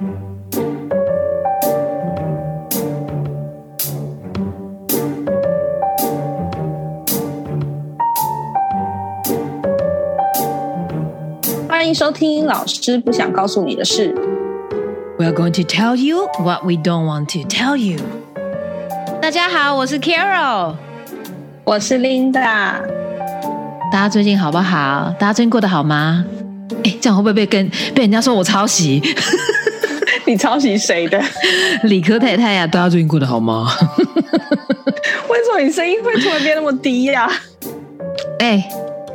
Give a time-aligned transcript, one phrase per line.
[0.00, 0.08] 欢
[11.86, 14.14] 迎收听老师不想告诉你的事。
[15.18, 18.00] We are going to tell you what we don't want to tell you。
[19.20, 20.76] 大家好，我是 Carol。
[21.64, 22.80] 我是 Linda，
[23.92, 25.14] 大家最近好不好？
[25.18, 26.24] 大家最近过得好吗？
[26.84, 29.02] 哎，这样会不会被跟被人家说我抄袭？
[30.26, 31.20] 你抄袭谁的？
[31.84, 33.68] 理科太太呀、大家最近过得好吗？
[35.28, 37.30] 为什么你声音会突然变那么低呀、
[38.38, 38.68] 哎，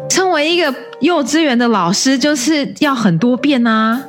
[0.09, 4.03] 身为一个幼稚园的老师，就是要很多遍啊。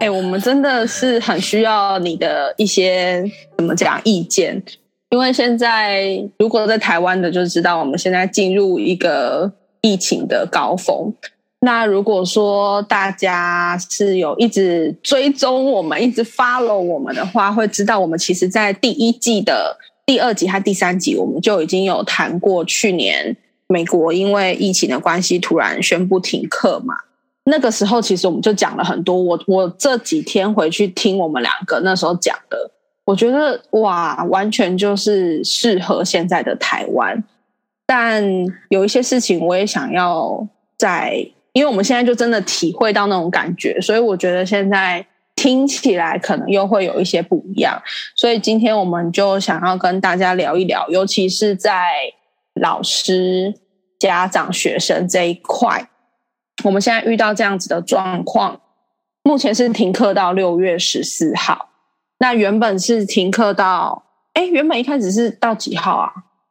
[0.00, 3.24] 哎、我们真的是很需要你的一些
[3.56, 4.62] 怎么讲意见，
[5.10, 11.12] 因为现在如果在台湾的就知道，我们现在进入一个疫情的高峰。
[11.64, 23.34] 那如果说大家是有一直追踪我们、一直 follow 我们的话，会知道我们其实在第一季的第二集和第三集，我们就已经有谈过去年
[23.66, 26.94] 美国因为疫情的关系突然宣布停课嘛。
[27.44, 32.70] 那个时候其实我们就讲了很多，我我这几天回去听我们两个那时候讲的，
[33.06, 37.24] 我觉得哇，完全就是适合现在的台湾。
[37.86, 38.22] 但
[38.68, 47.80] 有一些事情我也想要在，因为我们现在就真的体会到那种感觉，所以我觉得现在听起来可能又会有一些不一样。
[48.14, 51.86] 所以今天我们就想要跟大家聊一聊，尤其是在
[52.60, 53.54] 老师、
[54.00, 55.88] 家长、学生这一块。
[56.64, 58.60] 我们现在遇到这样子的状况，
[59.22, 61.68] 目前是停课到六月十四号。
[62.18, 66.10] 那原本是停课到，哎，原本一开始是到几号啊？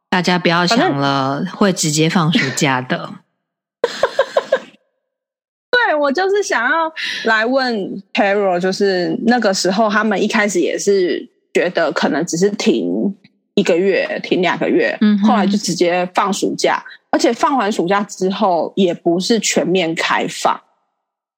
[0.09, 3.09] 大家不要想了，会直接放暑假的。
[5.93, 6.91] 对我就是想要
[7.25, 13.15] 来问 Carol，就是那个时候他们一开始也是觉得可能只是停
[13.53, 20.59] 一个月、停两个月，嗯后来就直接放暑假，而且放完暑假之后也不是全面开放，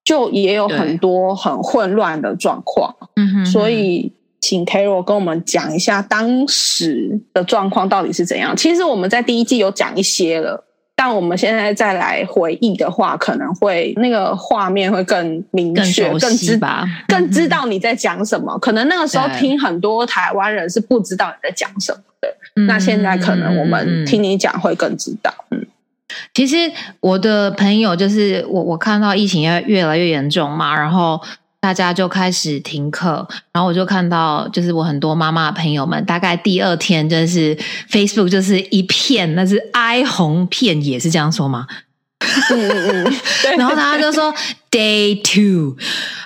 [0.05, 2.95] 就也有很多很混乱的状况。
[3.17, 8.55] 嗯哼所以请 Carol 跟我们讲一下当时的状况到底是怎样。
[8.55, 10.63] 其实我们在第一季有讲一些了，
[10.97, 18.57] 但我们现在再来回忆的话，可能会那个画面会更明更确、熟更知悉吧，更知嗯道你在讲什么。
[18.59, 25.33] 可能那个时候对听很多台湾人是不知道你在讲什么的，那现在可能我们嗯听你讲会更知道。
[25.51, 25.65] 嗯，
[26.33, 26.55] 其实
[27.01, 31.21] 我的朋友就是我，我看到疫情越越来越严重嘛，然后
[31.65, 37.57] 大家就开始停课，然后我就看到就是我很多妈妈的朋友们，大概第二天就是
[37.89, 41.65] Facebook 就是一片，那是哀鸿遍野，是这样说吗？
[42.51, 43.13] 嗯嗯嗯，
[43.57, 44.31] 然后大家就说
[44.69, 45.75] Day Two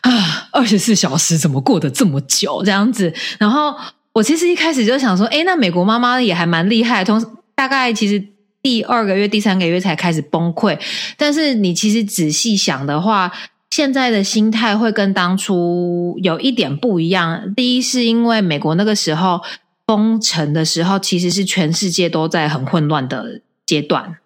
[0.01, 3.13] 啊，二十四小时怎么过得这么久这样子？
[3.39, 3.73] 然后
[4.11, 8.21] 我其实一开始就想说，哎，那美国妈妈也还蛮厉害，同大概其实
[8.61, 10.77] 第二个月、第三个月才开始崩溃。
[11.15, 13.31] 但是你其实仔细想的话，
[13.71, 17.53] 现在的心态会跟当初有一点不一样。
[17.55, 19.41] 第一是因为美国那个时候
[19.85, 24.17] 封城的时候，其实是全世界都在很混乱的阶段。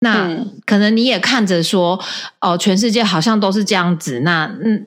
[0.00, 2.02] 那、嗯可能你也看着说，
[2.40, 4.20] 哦，全世界好像都是这样子。
[4.20, 4.86] 那嗯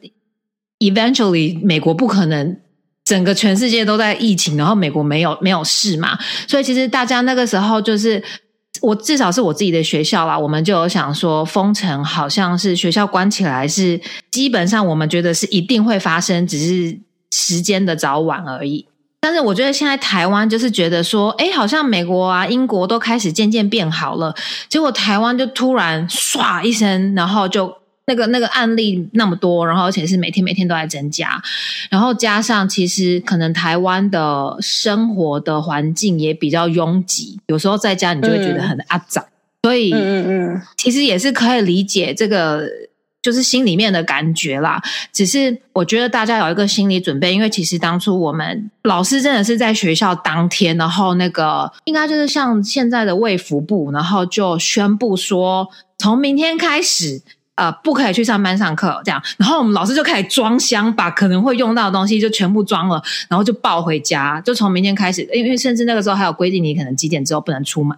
[0.79, 2.57] ，eventually 美国不可能
[3.03, 6.17] 整个全世界都在疫情，然后美国没有没有事嘛。
[6.47, 8.23] 所以其实大家那个时候就是。
[8.81, 14.00] 我至少是我自己的学校啦，我们就有想说，封城好像是学校关起来是
[14.31, 17.00] 基本上我们觉得是一定会发生，只是
[17.31, 18.88] 时间的早晚而已。
[19.19, 24.35] 但是我觉得现在台湾就是觉得说，哎，好像美国啊、英国都开始渐渐变好了，
[24.69, 27.75] 结果台湾就突然唰一声，然后就
[28.08, 31.42] 那个那个案例那么多，然后而且是每天每天都在增加，
[31.90, 39.26] 然后加上其实可能台湾的生活的环境也比较拥挤，有时候在家你就会觉得很阿杂，
[39.64, 42.68] 所以嗯嗯嗯，其实也是可以理解这个。
[43.26, 44.80] 就是心里面的感觉啦，
[45.12, 57.20] 只是我觉得大家有一个心理准备，因为其实当初我们老师真的是在学校当天，然后那个应该就是像现在的卫福部，然后就宣布说，从明天开始，
[57.55, 67.97] 呃，不可以去上班上课这样，然后我们老师就开始装箱，把可能会用到的东西就全部装了，然后就抱回家，就从明天开始，因为甚至那个时候还有规定，你可能几点之后不能出门，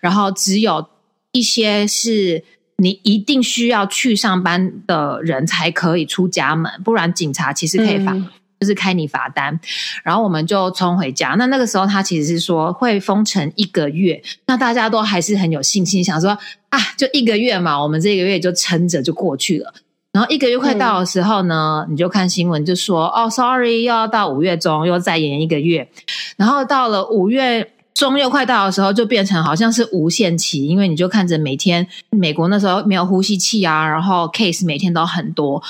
[0.00, 0.88] 然后只有
[1.32, 2.44] 一些是。
[2.78, 8.12] 你一定需要去上班的人才可以出家门，不然警察其实可以罚，
[8.62, 9.58] 就是开你罚单。
[10.04, 11.34] 然后我们就冲回家。
[11.36, 16.30] 那那个时候他其实是说会封城一个月，那大家都还是很有信心，想说
[16.68, 19.74] 啊，就一个月嘛，我们这个月就撑着就过去了。
[20.12, 25.88] 然后一个月快到的时候呢，你就看新闻就说哦，sorry，又要到五月中，又再延一个月。
[26.36, 35.62] 然后到了五月中又快到的时候，就变成好像是无限期，因为你就看着每天美国那时候没有呼吸器啊，然后 case 每天都很多。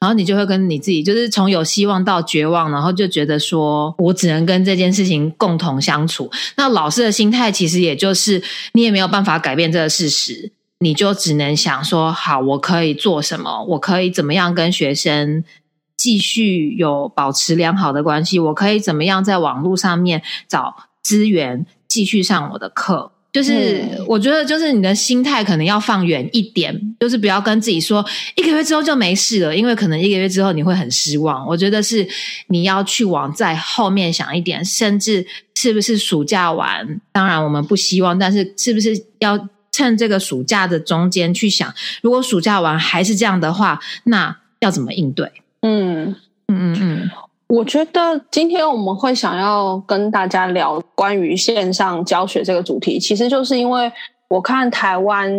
[0.00, 6.30] 然后你就会跟你自己，就是从有希望到绝望，然后就觉得说我只能跟这件事情共同相处。
[6.56, 8.42] 那老师的心态其实也就是
[8.74, 13.64] 你也没有办法改变这个事实，你就只能想说好，我可以做什么？
[13.64, 15.42] 我可以怎么样跟学生
[15.96, 18.38] 继续有保持良好的关系？
[18.38, 23.12] 我可以怎么样在网络上面找资源继续上我的课？
[23.32, 28.04] 就是我觉得，就是你的心态可能要放远一点，就是不要跟自己说
[28.36, 31.44] 一个月之后就没事了，因为可能一个月之后你会很失望。
[31.44, 32.06] 我觉得是
[32.46, 37.00] 你要去往在后面想一点，甚至是不是暑假完？
[37.10, 45.28] 当然我们不希望，但是是不是要趁这个暑假的中间去想，如果暑假完还是这样的话，那要怎么应对？
[45.62, 46.14] 嗯
[46.46, 47.10] 嗯嗯嗯。
[47.46, 53.90] 我觉得今天我们会想要跟大家聊关于线上教学这个主题，其实就是因为
[54.28, 55.30] 我看台湾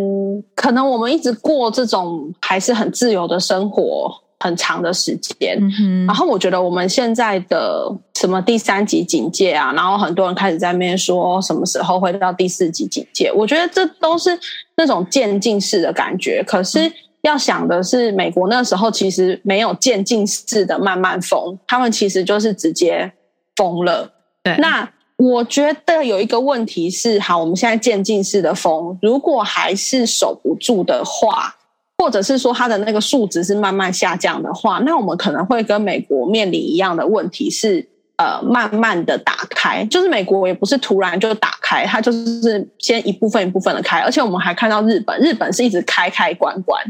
[0.55, 4.09] 可能我们一直过这种还是很自由的生活
[4.39, 5.59] 很长的时间，
[6.05, 14.39] 然后我觉得我们现在的什么第三级警戒啊，然后很多人开始在那边说什么时候会到第四级警戒，我觉得这都是
[14.77, 16.91] 那种渐进式的感觉，可是。
[17.25, 23.11] 要想的是，美国那时候其实没有渐进式的慢慢封，他们其实就是直接
[23.55, 24.11] 封了。
[24.43, 24.87] 对，那
[25.17, 31.55] 我觉得有一个问题是，好，我们现在渐进式的封，如果还是守不住的话，
[31.97, 37.87] 或者是说它的那个数值是慢慢下降的话，那我们可能会跟美国面临一样的问题，是
[38.17, 46.81] 呃，慢慢的打开，就是美国也不是突然就打开，它就是先一部分一部分的开，而且我们还看到日本，日本是一直开开关关。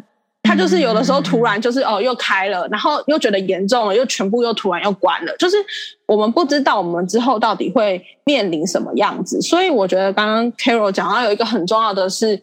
[0.56, 5.36] 他就是有的时候突然就是哦又开了，然后又觉得严重了，又全部又突然又关了。
[5.38, 5.58] 就是
[6.06, 12.42] 我们不知道我们之后到底会面临什么样子，所以我觉得刚刚 Carol 讲到有一个很重要的是，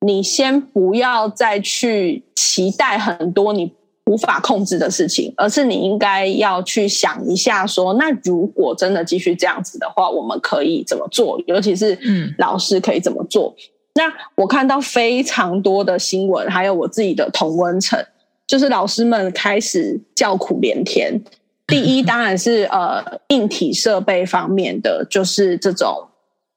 [0.00, 3.70] 你先不要再去期待很多你
[4.06, 11.40] 无法控制的事情，而是你应该要去想一下，说那如果真的继续这样子的话，我们可以怎么做？
[11.46, 13.54] 尤其是嗯，老师可以怎么做？
[13.94, 18.02] 那我看到非常多的新闻，还有我自己的同温层，
[18.46, 21.20] 就是老师们开始叫苦连天。
[21.66, 26.08] 第一，当然是呃硬体设备方面的，就是这种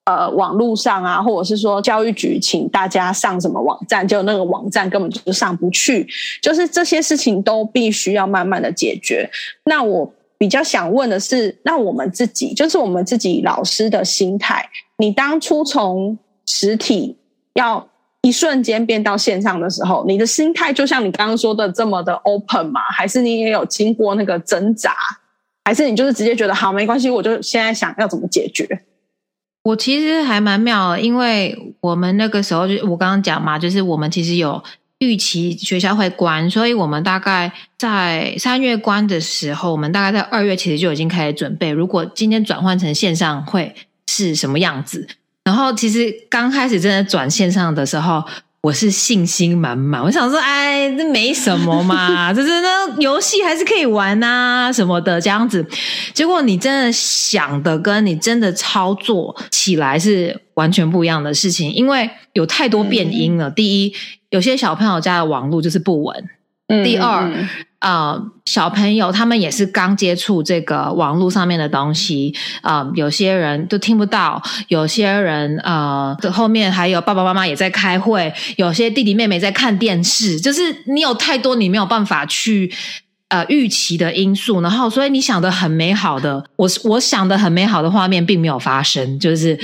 [0.05, 6.07] 呃网络上啊，或者是说教育局请大家上什么网站，就那个网站根本就上不去，
[6.41, 9.29] 就是这些事情都必须要慢慢的解决。
[9.65, 17.17] 那我比较想问的是，那我们自己，就是我们自己老师的心态，你当初从实体。
[17.55, 17.85] 要
[18.21, 22.79] 一瞬间变到线上的时候，你的心态就像你刚刚说的这么的 open 吗？
[22.91, 24.93] 还是你也有经过那个挣扎？
[25.63, 28.83] 还是你就是直接觉得好没关系，我就现在想要怎么解决？
[29.63, 34.63] 我其实还蛮妙，因为我们那个时候就我刚刚讲嘛，就是我们其实有
[34.99, 43.73] 预期学校会关，所以我们大概在三月关的时候，我们大概在二月其实就已经开始准备，如果今天转换成线上会
[44.07, 45.07] 是什么样子。
[45.45, 48.21] 然后其实刚开始真的转线上的时候，
[48.61, 50.01] 我是信心满满。
[50.01, 55.63] 我想说，哎，这没什么嘛， 这是那游戏还是可以玩啊什么的这样子。
[56.15, 63.51] 结果你真的想的跟你真的操作起来是完全不一样的事情，因为有太多变音了。
[63.51, 63.93] 第一，
[64.31, 66.29] 有些小朋友家的网络就是不稳。
[66.83, 67.31] 第二，
[67.79, 82.73] 呃，小朋友他们也是刚接触这个网络上面的东西，啊，有些人都听不到，有些人呃，后面还有爸爸妈妈也在开会，有些弟弟妹妹在看电视，就是你有太多你没有办法去
[83.29, 89.59] 呃预期的因素，然后所以你想的很美好的，我我想的很美好的画面并没有发生，就是。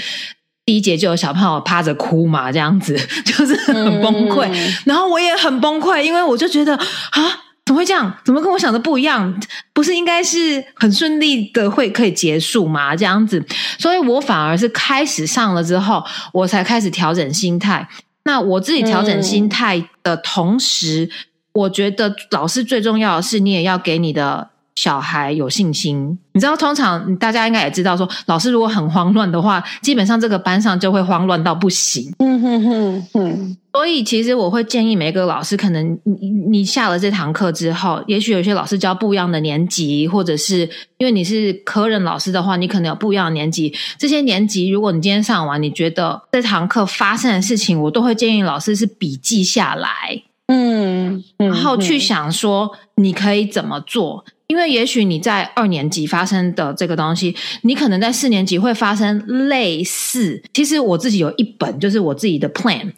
[0.63, 4.47] 第一节就有小朋友趴着哭嘛，这样子 就是很崩溃，
[4.85, 8.15] 然后我也很崩溃，因为我就觉得啊，怎么会这样？
[8.23, 9.41] 怎么跟我想的不一样？
[9.73, 12.95] 不是应该是很顺利的会可以结束吗？
[12.95, 13.43] 这样子，
[13.79, 17.87] 所以我反而是开始上了之后，我才开始调整心态。
[18.23, 21.09] 那我自己调整心态的同时，
[21.53, 24.50] 我觉得老师最重要的是，你也要给你的。
[24.75, 32.13] 小孩有信心，你知道，通常大家应该也知道，说老师如果很慌乱的话，基本上这个班上就会慌乱到不行。
[32.19, 33.57] 嗯哼哼哼。
[33.73, 43.73] 所以其实我会建议每一个老师，可能你你下了这堂课之后，也许有些老师教不一样的年级，或者是因为你是科任老师的话，你可能有不一样的年级。
[43.97, 50.21] 这些年级，如果你今天上完，你觉得这堂课发生的事情，我都会建议老师是笔记下来。
[50.47, 54.25] 嗯，然后去想说你可以怎么做。
[54.51, 60.43] 因为也许你在二年级发生的这个东西，你可能在四年级会发生类似。
[60.53, 62.91] 其实我自己有一本，就是我自己的 plan。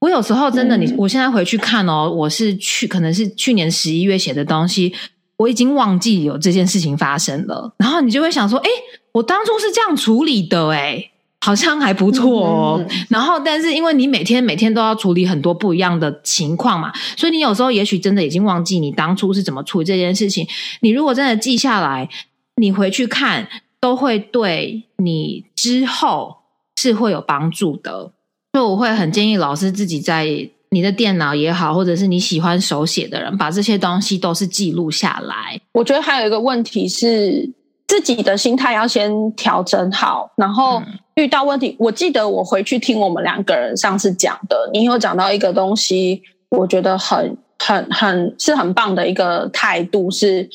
[0.00, 4.92] 我有时候真的，你我现在回去看哦，我是去可能是去年十一月写的东西，
[5.38, 7.72] 我已经忘记有这件事情发生了。
[7.78, 8.68] 然后你就会想说，哎，
[9.12, 11.10] 我当初是这样处理的，哎。
[11.40, 20.46] 好像还不错哦，然后但是因为你每天每天都要处理很多不一样的情况嘛，所以你有时候也许真的已经忘记你当初是怎么处理这件事情。
[20.80, 22.08] 你如果真的记下来，
[22.56, 23.48] 你回去看
[23.80, 26.36] 都会对你之后
[26.76, 28.12] 是会有帮助的。
[28.52, 30.26] 所以我会很建议老师自己在
[30.70, 35.58] 你的电脑也好，或者是你喜欢手写的人，把这些东西都是记录下来。
[35.72, 37.54] 我觉得还有一个问题是。
[37.88, 40.80] 自己的心态要先调整好，然后
[41.14, 50.50] 遇到问题，我记得我回去听我们两个人上次讲的，你有讲到一个东西，我觉得很很很是很棒的一个态度，是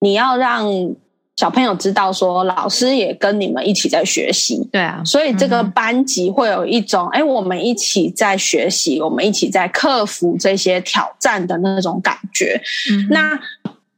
[0.00, 0.68] 你要让
[1.36, 12.60] 小朋友知道说，老师也跟你们一起在学习，对啊，所以这个班级会有一种，哎，我们一起在学习，我们一起在克服这些挑战的那种感觉，
[13.08, 13.38] 那。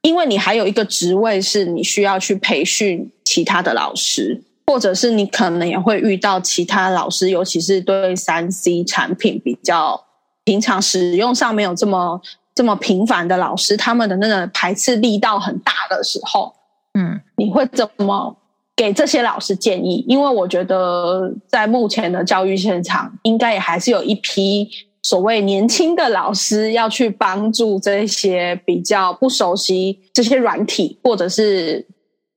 [0.02, 10.04] 因为你还有一个职位，是你需要去培训其他的老师，或者是你可能也会遇到其他老师，尤其是对三 C 产品比较
[10.44, 12.20] 平常使用上没有这么
[12.54, 16.54] 这么频繁的老师，他们的那个排斥力道很大的时候，
[16.98, 18.36] 嗯，你会怎么
[18.76, 20.04] 给这些老师建议？
[20.06, 24.68] 因为我觉得在目前的教育现场，应该也还是有一批。
[25.08, 31.86] 所谓年轻的老师要去帮助这些比较不熟悉这些软体，或者是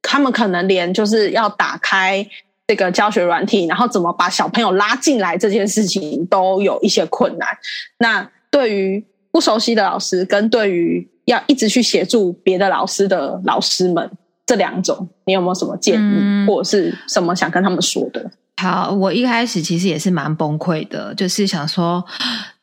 [0.01, 2.25] 他们可能连就是要打开
[2.65, 7.45] 这个教学软体，然后怎么把小朋友拉进来这件事情都有一些困难。
[7.97, 14.09] 那对于不熟悉的老师，跟对于要一直去协助别的老师的老师们，
[14.45, 18.31] 这两种，你有没有什么建议，或者是什么想跟他们说的？
[18.61, 22.05] 好，我一开始其实也是蛮崩溃的，就是想说，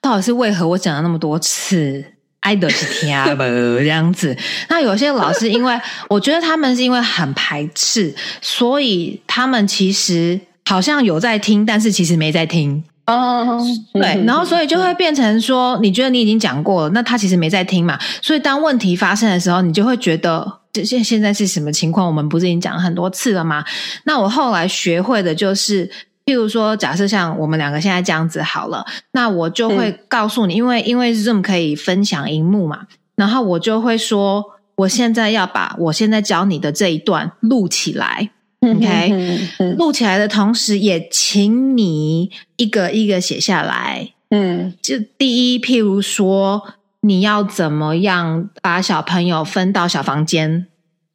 [0.00, 2.04] 到底是为何我讲了那么多次，
[2.40, 4.36] 爱的是听不这样子。
[4.70, 5.78] 那有些老师，因为
[6.08, 12.82] 我觉得他们是因为很排斥，所以他们其实好像有在听，但是其实没在听。
[13.06, 13.58] 哦，
[13.94, 17.98] 对，然后所以就会变成说，你觉得你已经讲过了，那他其实没在听嘛。
[18.20, 20.58] 所以当问题发生的时候，你就会觉得。
[20.84, 22.06] 现现在是什么情况？
[22.06, 23.64] 我们不是已经讲了很多次了吗？
[24.04, 25.90] 那我后来学会的就是，
[26.28, 32.82] 譬如说，假设像我们两个现在这样子好了，那我就会告诉你，因为因为 Zoom 可以分享荧幕嘛，
[33.16, 34.44] 然后我就会说，
[34.76, 38.28] 我现在要把我现在教你的这一段录起来
[38.60, 39.48] ，OK？
[39.78, 44.12] 录起来的同时，也请你一个一个写下来。
[44.28, 46.74] 嗯，就第一，譬如说。
[47.00, 50.66] 你要怎么样把小朋友分到小房间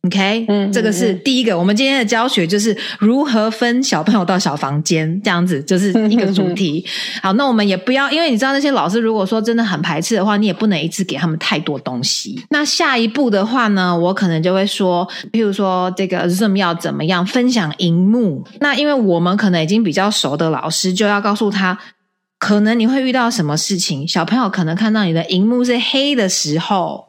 [0.06, 1.58] ？OK，嗯，这个是第一个。
[1.58, 6.86] 我们今天的教学就是如何分小朋友到小房间，这样子就是一个主题。
[7.24, 12.44] 好，那我们也不要，因为你知道那些老师如果说真的很排斥的话，你也不能一次给他们太多东西。
[12.50, 18.46] 那下一步的话呢，我可能就会说，譬如说这个 Zoom 要怎么样分享荧幕？
[18.60, 21.80] 那因为我们可能已经比较熟的老师，就要告诉他。
[22.40, 24.06] 可能你会遇到什么事情？
[24.06, 27.06] 小朋友可能看到你的荧幕是黑的时候，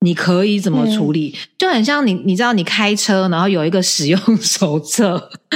[0.00, 1.36] 你可以怎么处理？
[1.58, 5.30] 就很像你，你知道，你开车，然后有一个使用手册，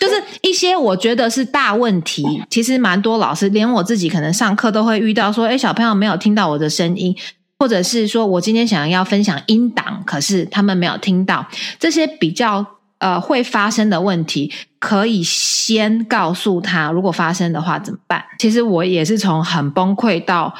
[0.00, 2.24] 就是一些我觉得是大问题。
[2.48, 7.14] 其实蛮多老师，连我自己可能上课都会遇到，说：“哎，小朋友没有听到我的声音，
[7.58, 11.46] 或者是说我今天想要分享音档，可是他们没有听到。”
[11.78, 12.64] 这些比较
[12.98, 14.50] 呃会发生的问题。
[14.80, 18.24] 可以先告诉他，如果发生的话怎么办？
[18.38, 20.54] 其实我也是从很崩溃到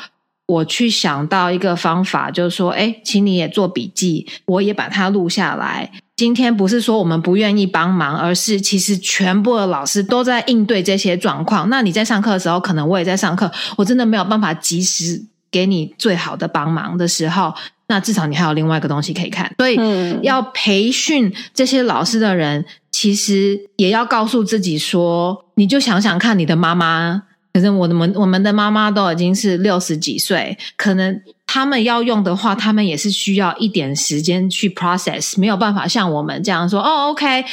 [0.51, 5.91] 我去想到一个方法，就是说，哎，请你也做笔记，我也把它录下来。
[6.17, 11.69] 今天不是说我们不愿意帮忙，而是其实全部的老师都在应对这些状况。
[11.71, 17.55] 那你在上课的时候，可能我也在上课，我真的没有办法及时给你最好的帮忙的时候，
[17.87, 19.51] 那至少你还有另外一个东西可以看。
[19.59, 19.79] 所以
[20.23, 22.65] 要培训这些老师的人。
[22.93, 37.45] 其实也要告诉自己说，你就想想看，你的妈妈，可是我们我们的妈妈都已经是六十几岁，可能他们要用的话，他们也是需要一点时间去 process，没有办法像我们这样说，哦，OK，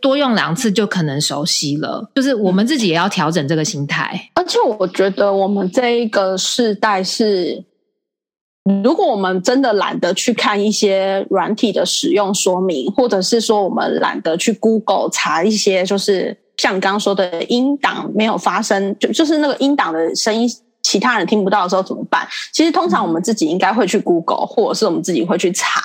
[0.00, 2.10] 多用两次就可能熟悉了。
[2.14, 4.30] 就是我们自己也要调整这个心态。
[4.34, 7.64] 而且我觉得我们这一个世代是。
[8.84, 20.48] 如果我们真的懒得去看一些软体的使用说明，或者是说我们懒得去 Google 查一些，就是像你刚刚说的音档没有发生，就就是那个音档的声音
[20.82, 22.26] 其他人听不到的时候怎么办？
[22.52, 25.80] 其实通常我们自己应该会去 Google，或者是我们自己会去查，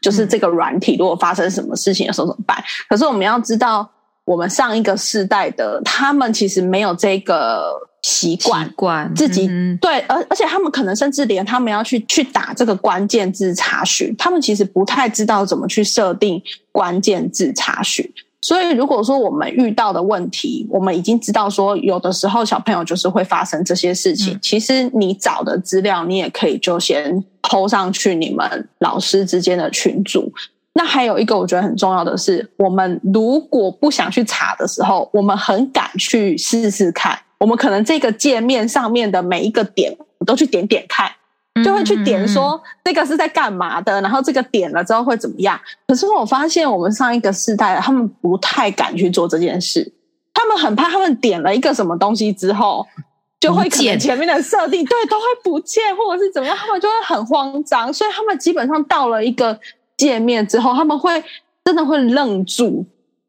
[0.00, 2.62] 就是这个软体如果发生什么事情的时候怎么办？
[2.88, 3.88] 可是我们要知道，
[4.24, 18.10] 我们上一个世代的他们其实没有这个习惯，惯自己嗯对，而而且他们可能甚至连他们要去去打这个关键字查询，他们其实不太知道怎么去设定关键字查询。
[18.40, 24.34] 所以，如果说我们遇到的问题，我们已经知道说，有的时候小朋友就是会发生这些事情。
[24.34, 30.32] 嗯其实你找的资料，你也可以就先抛上去你们老师之间的群组。
[30.74, 37.18] 那还有一个我觉得很重要的是，我们如果不想去查的时候，我们很敢去试试看。
[37.38, 41.10] 我们可能这个界面上面的每一个点，我都去点点看，
[41.64, 45.58] 就会去点说这个是在干嘛的，然后这个点了之后会怎么样。
[45.86, 49.92] 可是我发现我们上一个世代他们不太敢去做这件事，
[50.32, 52.86] 他们很怕他们点了一个什么东西之后。
[53.40, 59.56] 就会可能前面的设定对都会不见，或者是怎么样，他们就会很慌张，所以他们基本上到了一个
[59.96, 61.22] 界面之后，他们会
[61.64, 62.86] 真的会愣住，嗯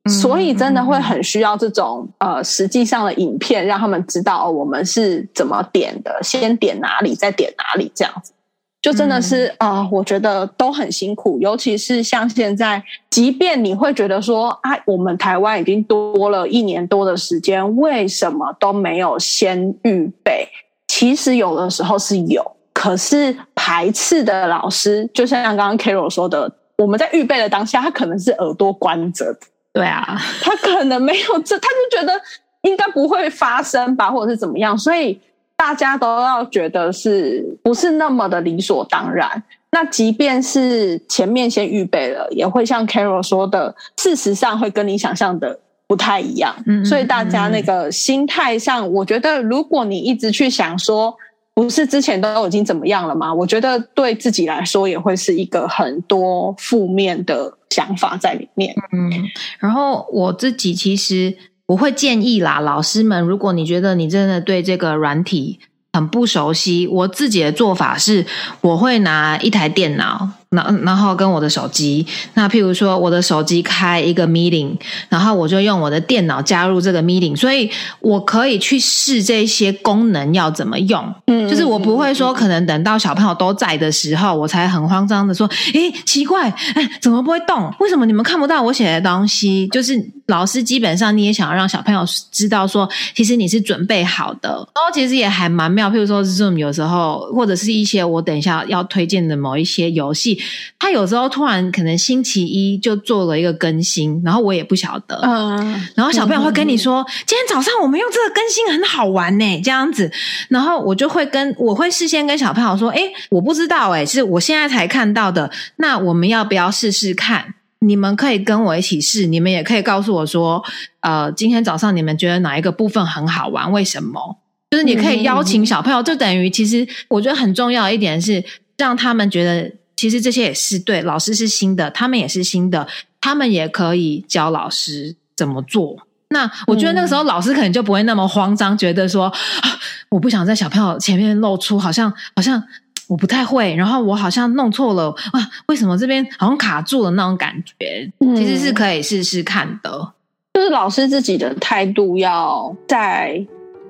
[0.09, 8.33] 所以真的会很需要这种呃实际上的影片，让他们知道、哦我们是怎么点的，先点哪里，再点哪里，这样子。
[8.81, 20.47] 就真的是啊、呃我觉得都很辛苦，尤其是像现在，即便你会觉得说，啊，我们台湾已经多了一年多的时间，为什么都没有先预备？
[20.87, 29.39] 其实有的时候是有，可是排斥的老师，就像刚刚 Carol 说的，我们在预备的当下，他可能是耳朵关着的，
[29.73, 32.19] 对啊， 他可能没有这，他就觉得
[32.61, 35.19] 应该不会发生吧，或者是怎么样，所以
[35.55, 39.43] 大家都要觉得是不是那么的理所当然。
[39.71, 46.55] 那即便是前面先预备了，也会像 Carol 说的，事实上会跟你想象的不太一样。
[46.65, 51.15] 嗯嗯所以大家那个心态上，我觉得如果你一直去想说，
[51.59, 53.33] 不是之前都已经怎么样了吗？
[53.33, 58.73] 我觉得对自己来说也会是一个很多负面的想法在里面。
[58.93, 59.11] 嗯，
[59.59, 61.35] 然后我自己其实
[61.65, 65.59] 我会建议啦，老师们，如果你觉得你真的对这个软体
[65.91, 68.25] 很不熟悉，我自己的做法是，
[68.61, 74.75] 我会拿一台电脑，然然后跟我的手机，那譬如说我的手机开一个 meeting，
[75.07, 81.13] 然后我就用我的电脑加入这个 meeting，所以我可以去试这些功能要怎么用。
[81.27, 87.71] 嗯就是我不会说，可能等到小朋友都在的时候，我才很慌张的说：“诶，奇怪，哎，怎么不会动？
[87.79, 89.93] 为什么你们看不到我写的东西？”就是
[90.27, 94.49] 老师基本上你也想要让小朋友知道说，其实你是准备好的。
[94.49, 100.38] 然后其实也还蛮妙，譬如说 Zoom 有时候或者是一些我等一下要推荐的某一些游戏，
[100.77, 105.15] 它有时候突然可能星期一就做了一个更新，然后我也不晓得。
[105.23, 105.57] 嗯，
[105.95, 110.11] 然后小朋友会跟你说：“今天早上我们用这个更新很好玩呢，这样子。”
[110.49, 115.51] 然后我就会跟我会事先跟小朋友说：“诶，我不知道诶，是我现在才看到的。
[115.77, 117.55] 那我们要不要试试看？
[117.81, 120.61] 你们可以跟我一起试，你们也可以告诉我说，
[120.99, 123.71] 呃，今天早上你们觉得哪一个部分很好玩？
[123.71, 124.37] 为什么？
[124.71, 128.43] 就是你可以邀请小朋友，就等于其实我觉得很重要的一点是
[128.77, 132.87] 让他们觉得，其实这些也是对老师是新的，他们也是新的，
[133.19, 135.97] 他们也可以教老师怎么做。
[136.29, 139.69] 那我觉得那个时候老师可能就不会那么慌张，觉得说啊，
[140.07, 142.63] 我不想在小朋友前面露出，好像好 像
[143.09, 148.09] 我不太会，然后我好像弄错了啊，为什么这边好像卡住了那种感觉？
[148.19, 150.13] 嗯其实是可以试试看的。
[150.53, 153.45] 就是老师自己的态度要再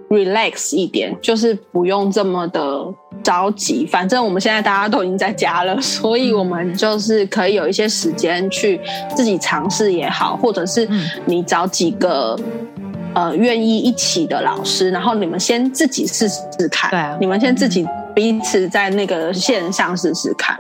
[0.10, 2.86] relax 一点，就是不用这么的
[3.24, 3.86] 着急。
[3.86, 8.80] 反正我们现在大家都已经在家了， 所以我们就是可以有一些时间去
[9.16, 12.38] 自己尝试也好，或者是嗯你找几个。
[13.16, 20.56] 呃，愿意一起的老师，然后你们先自己试试看，对啊你们先自己彼此在那个线上试试看，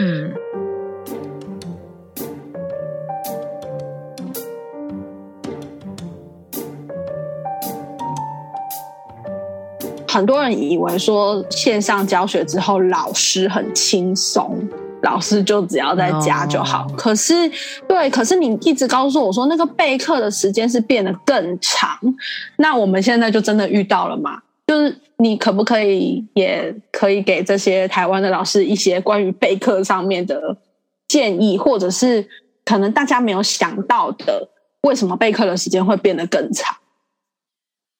[0.00, 0.30] 嗯，
[10.16, 14.58] 很多人以为说线上教学之后老师很轻松，
[15.02, 16.86] 老师就只要在家就好。
[16.96, 17.34] 可是，
[17.86, 21.90] 对，可是你一直告诉我说那个备课的时间是变得更长，
[22.56, 24.40] 那我们现在就真的遇到了嘛？
[24.66, 30.56] 就是你可不可以也可以给这些台湾的老师一些关于备课上面的
[31.06, 32.26] 建议，或者是
[32.64, 34.48] 可能大家没有想到的，
[34.80, 36.74] 为什么备课的时间会变得更长？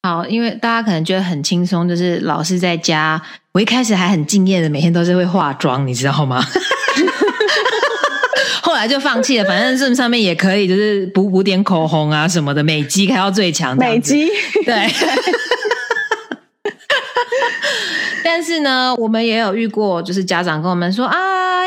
[0.06, 6.40] 好，因为大家可能觉得很轻松，就是老师在家，我一开始还很敬业的，每天都是会化妆，你知道吗？
[8.62, 14.30] 后来就放弃了，反正 Zoom 上面也可以，就是补补点口红啊什么的，美肌开到最强，这样子美肌，
[14.64, 14.88] 对。
[18.22, 21.16] 但是呢，我们也有遇过，就是家长跟我们说啊，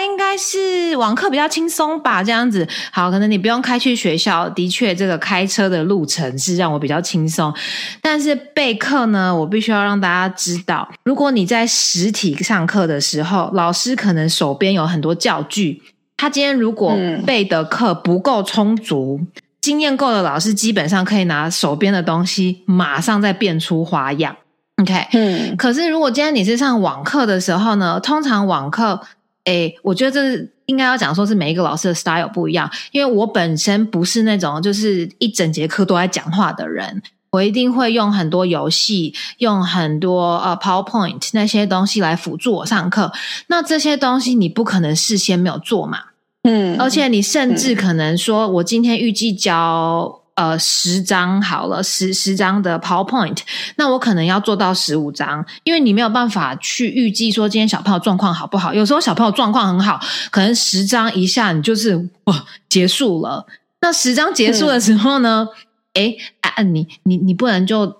[0.03, 2.67] 应该是网课比较轻松吧，这样子。
[2.91, 7.53] 好，可能你不用开去学校，的确，这个开车的路程是让我比较轻松。
[8.01, 15.81] 但是备课呢，我必须要让大家知道，如果你在实体上课的时候，老师可能手边有很多教具，
[16.17, 19.21] 他今天如果备的课不够充足。
[19.61, 24.33] 经验够的老师基本上可以拿手边的东西，马上再变出花样。
[24.81, 25.57] OK，嗯。
[25.57, 27.99] 可是如果今天你是上网课的时候呢？
[27.99, 29.01] 通常网课，
[29.49, 32.69] 诶，我觉得这应该要讲说是每一个老师的 style 不一样。
[32.91, 43.11] 因为我本身不是那种就是一整节课都在讲话的人，我一定会用很多游戏，用很多呃 PowerPoint 那些东西来辅助我上课。
[43.47, 45.99] 那这些东西你不可能事先没有做嘛？
[46.43, 53.37] 嗯，而且你甚至可能说，我今天预计教呃十张好了，十十张的 PowerPoint，
[53.75, 58.73] 那我可能要做到十五张，因为你没有办法去预计说今天小朋友状况好不好。
[58.73, 59.99] 有时候小朋友状况很好，
[60.31, 63.45] 可能十张一下你就是哇结束了。
[63.81, 65.45] 那十张结束的时候呢？
[65.93, 67.97] 哎啊，你你你不能就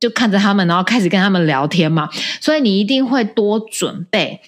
[0.00, 2.08] 就看着他们，然后开始跟他们聊天嘛？
[2.40, 4.40] 所以你一定会多准备。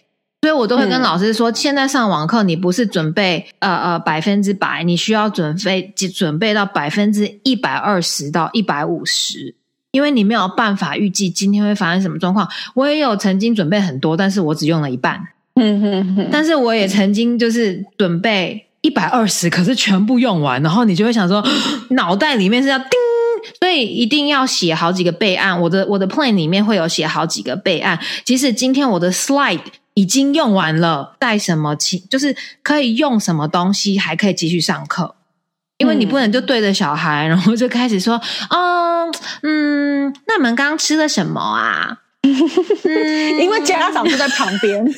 [0.46, 9.56] 所以我都会跟老师说，现在上网课，你不是准备呃呃百分之百，你需要准备准备到百分之一百二十到一百五十，
[9.90, 12.48] 因为你没有办法预计今天会发生什么状况。
[12.74, 15.20] 我也有曾经准备很多，但是我只用了一半。
[15.60, 16.28] 嗯哼哼。
[16.30, 21.44] 但是我也曾经就是准备一百二十，可是全部用完，然后你就会想说，
[21.90, 22.88] 脑袋里面是要叮，
[23.58, 25.60] 所以一定要写好几个备案。
[25.60, 29.58] 我的我的 plan 里面会有写好几个备案，即使今天我的 slide。
[29.96, 35.16] 已经用完了，带什么其就是可以用什么东西，还可以继续上课。
[35.78, 44.84] 因为你不能就对着小孩，然后就开始说：“嗯，嗯，那你们刚刚吃了什么啊？” 因为家长就在旁边。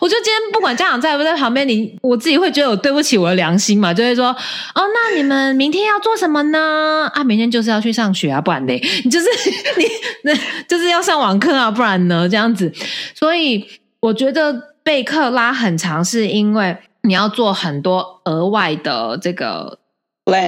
[0.00, 4.26] 我就今天不管家长在不在旁边，你我自己会觉得我对不起我的良心嘛，就会说
[4.74, 7.10] ：“哦，那你们明天要做什么呢？
[7.14, 8.72] 啊，明天就是要去上学啊，不然呢，
[9.04, 9.26] 你就是
[9.78, 9.84] 你
[10.22, 10.34] 那
[10.68, 12.72] 就是要上网课啊，不然呢这样子。
[13.14, 13.64] 所以
[14.00, 19.78] 我觉得备课拉很长，是因为你要做很多额外的这个，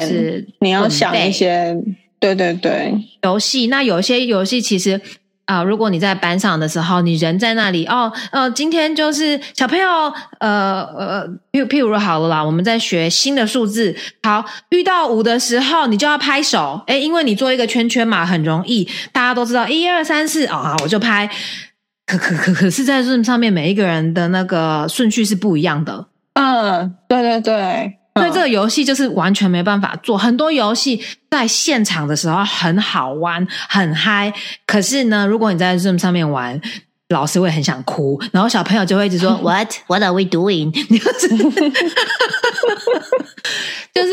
[0.01, 1.77] 是你要想一些，
[2.19, 3.67] 对对对，游戏。
[3.69, 5.01] 那有些游戏其实。
[5.49, 9.89] 啊，如果你在班上的时候，你人在那里哦，呃，今天就是小朋友，
[10.41, 21.27] 呃呃，譬譬如好了啦，我们在学新的数字，好，遇到五的时候，你就要拍手，诶，因为你做一个圈圈嘛，很容易，大家都知道一二三四，哦，我就拍，
[22.05, 27.95] 可可可可是在这上面，每一个人的那个顺序是不一样的，嗯，对对对。
[28.21, 30.17] 所以这个游戏就是完全没办法做。
[30.19, 34.33] 很多游戏在现场的时候很好玩、很嗨，
[34.67, 36.61] 可是呢，如果你在 Zoom 上面玩，
[37.09, 40.71] 老师会很想哭，然后小朋友就会一直说 What What are we doing？
[43.95, 44.11] 就是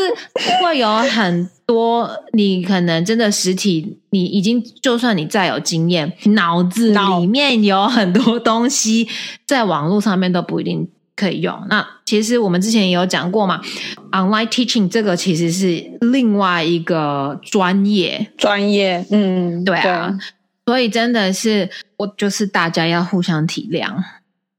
[0.62, 9.08] 会有很多你可能真的实体，你已经就算你再有经验，脑子里面有很多东西，
[9.46, 10.88] 在网络上面都不一定。
[11.16, 11.66] 可以用。
[11.68, 13.60] 那其实我们之前也有讲过嘛
[14.12, 20.16] ，online teaching 这个其实是另外一个专业，专业，嗯，对啊。
[20.66, 23.94] 所以真的是，我就是大家要互相体谅。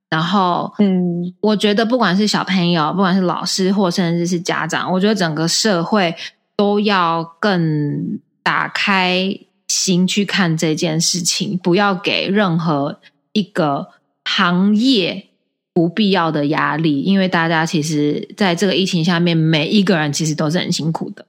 [0.10, 6.16] 然后，嗯，我觉得不管是小朋友，不管是老师，或甚至是家长，我觉得整个社会
[6.56, 13.02] 都要更打开心去看这件事情，不要给任何
[13.34, 13.90] 一个
[14.24, 15.28] 行业。
[15.78, 21.24] 不必要的压力，因为大家其实在这个疫情下面，每一个人其实都是很辛苦的。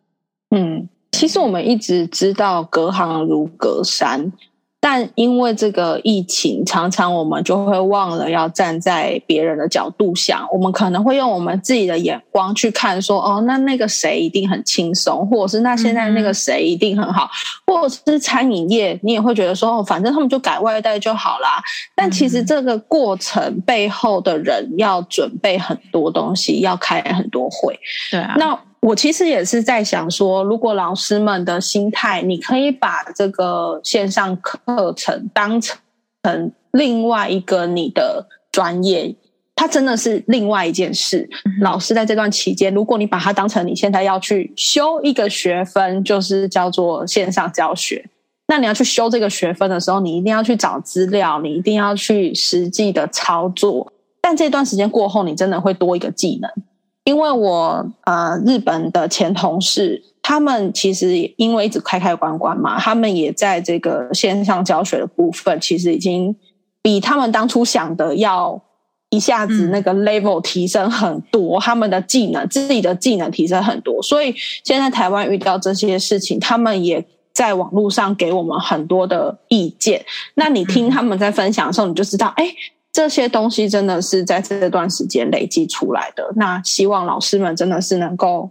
[0.57, 4.33] 嗯，其实我们一直知道隔行如隔山。
[4.81, 10.47] 但因为这个疫情，常常我们就会忘了要站在别人的角度想。
[10.53, 17.29] 我们可能会用我们自己的眼光去看，说哦，那那个谁一定很轻松，或者是那现在那个谁一定很好，
[17.67, 21.61] 或者是餐饮业，你也会觉得说哦，反正他们就改外带就好啦。
[21.97, 27.79] 但其实这个过程背后的人要准备很多东西，要开很多会。
[28.13, 28.57] 对啊，那。
[28.81, 39.15] 我其实也是在想说，如果老师们的心态，你可以把这个线上课程当成另外一个你的专业，
[39.57, 41.29] 它真的是另外一件事。
[41.61, 48.09] 老师在这段期间，如果你把它当成你现在要去修一个学分，就是叫做线上教学，
[48.47, 53.93] 那你要去修这个学分的时候，你一定要去找资料，你一定要去实际的操作。
[54.23, 56.51] 但这段时间过后，你真的会多一个技能。
[57.09, 66.37] 因为我呃，日本的前同事，他们其实因为一直开开关关嘛，他们也在这个线上教学的部分，其实已经
[66.83, 68.61] 比他们当初想的要
[69.09, 80.05] 一下子那个 level 提升很多，他们的技能自己的技能提升很多，所以现在台湾遇到这些事情，他们也在网络上给我们很多的意见。
[80.35, 82.45] 那你听他们在分享的时候，你就知道，哎，
[82.99, 86.33] 这些东西真的是在这段时间累积出来的。
[86.35, 88.51] 那希望老师们真的是能够。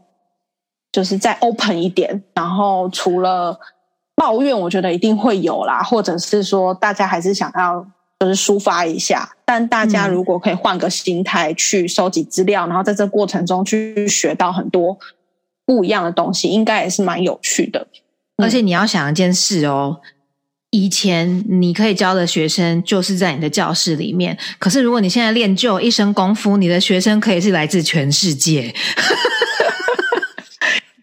[0.90, 3.60] 就是再 open 一点，然后除了
[4.16, 7.86] 抱怨，我觉得一定会有啦，或者是说大家还是想要
[8.18, 9.30] 就是抒发一下。
[9.46, 14.98] 但大家如果可以换个心态去收集资料，然后在这过程中去学到很多
[15.66, 17.86] 不一样的东西，应该也是蛮有趣的。
[18.38, 20.00] 而且你要想一件事哦，
[20.72, 28.74] 以前你可以教的学生就是在你的教室里面，可是如果你现在练就一身功夫，你的学生可以是来自全世界。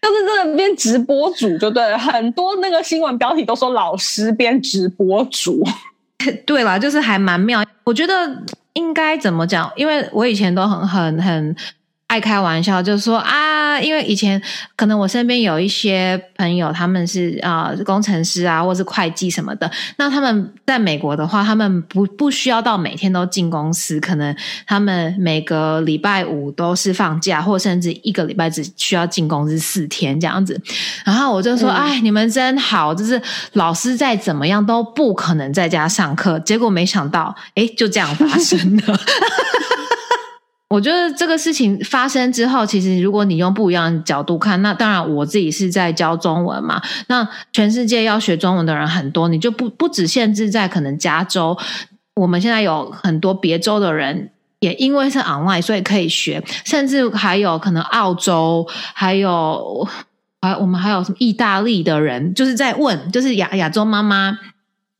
[0.01, 5.63] 就是这个编直播主就对了，很多那个新闻标题都说老师变直播主，
[6.45, 7.65] 对啦，就是还蛮妙。
[7.83, 9.71] 我觉得应该怎么讲？
[9.75, 11.55] 因为我以前都很很很。
[12.07, 14.41] 爱开玩笑，就是说啊，因为以前
[14.77, 19.69] 可能我身边有一些朋友，他们是啊工程师啊，或是会计什么的。
[19.97, 24.33] 那他们在美国的话，他们不不需要到每天都进公司，可能
[24.67, 30.61] 他们每个礼拜五都是放假，或甚至一个礼拜只需要进公司四天这样子。
[31.03, 33.19] 然后我就说，哎，你们真好，就是
[33.53, 36.39] 老师再怎么样都不可能在家上课。
[36.39, 38.97] 结果没想到，哎，就这样发生了。
[40.67, 46.81] 我觉得这个事情发生之后，其实如果你用不一样的角度看，那当然我自己是在教中文嘛。
[47.07, 51.55] 那全世界要学中文的人很多，你就不不只限制在可能加州，
[52.15, 59.87] 我们现在有很多别州的人也因为是 online，所以可以学，甚至还有可能澳洲，还有
[60.41, 64.35] 还我们还有什么意大利的人，就是在问，就是亚亚洲妈妈。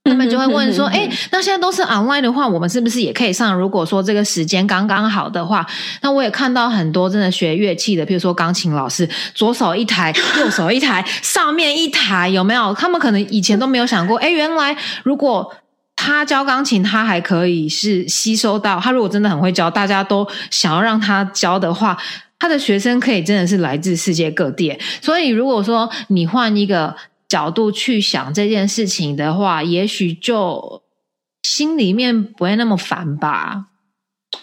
[0.05, 3.57] 他们就会问说：“哎，那现在都是 online 的话，我们是不是也可以上？
[3.57, 5.65] 如果说这个时间刚刚好的话，
[6.01, 12.71] 那我也看到很多真的学乐器的，譬如说钢琴老师，左手一台，右手一台，上面一台，有没有？
[12.75, 15.51] 他们可能以前都没有想过，哎，原来如果
[15.95, 18.79] 他教钢琴，他还可以是吸收到。
[18.79, 21.97] 他如果真的很会教，大家都想要让他教的话，
[22.37, 24.77] 他的学生可以真的是来自世界各地。
[25.01, 26.95] 所以，如果说你换一个。”
[27.35, 30.81] 角度去想这件事情的话，也许就
[31.43, 33.65] 心里面不会那么烦吧。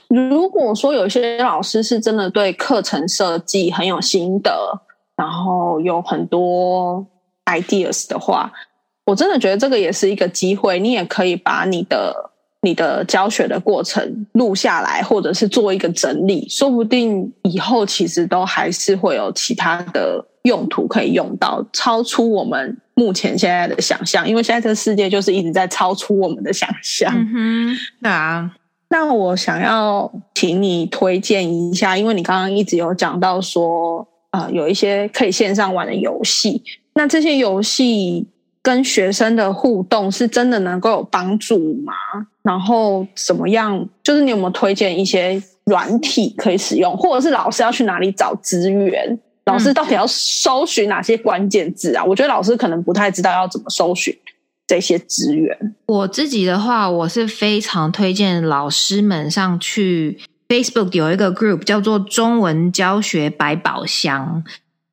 [0.09, 4.83] 如果说有些老师是真的对课程设计很有心得，
[5.17, 7.07] 然后有很多
[7.47, 8.53] ideas 的话，
[9.07, 10.79] 我真的觉得这个也是一个机会。
[10.79, 12.32] 你也可以把你的
[12.63, 20.25] 你的教学的过程录下来，或者是做一个整理，说不定以后其实都还是会有其他的。
[20.45, 27.15] 用途可以用到超出我们目前现在的想象，因为现在这个世界就是一直在超出我们的想象。
[27.15, 28.51] 嗯哼，啊，
[28.89, 36.61] 那我想要请你推荐一下，因为你刚刚一直有讲到说，呃，有一些可以线上玩的游戏，
[36.95, 38.27] 那这些游戏
[38.63, 41.93] 跟学生的互动是真的能够有帮助吗？
[42.43, 43.89] 然后怎么样？
[44.03, 49.19] 就是你有没有推荐一些软体可以使用，或者是老师要去哪里找资源？
[49.47, 52.05] 老师到底要搜寻哪些关键字啊？
[52.05, 54.17] 我觉得老师可能不太知道要怎么搜寻
[54.69, 55.75] 这些资源。
[55.87, 64.45] 我自己的话，我是非常推荐老师们上去 Facebook 有一个 group 叫做中文教学百宝箱。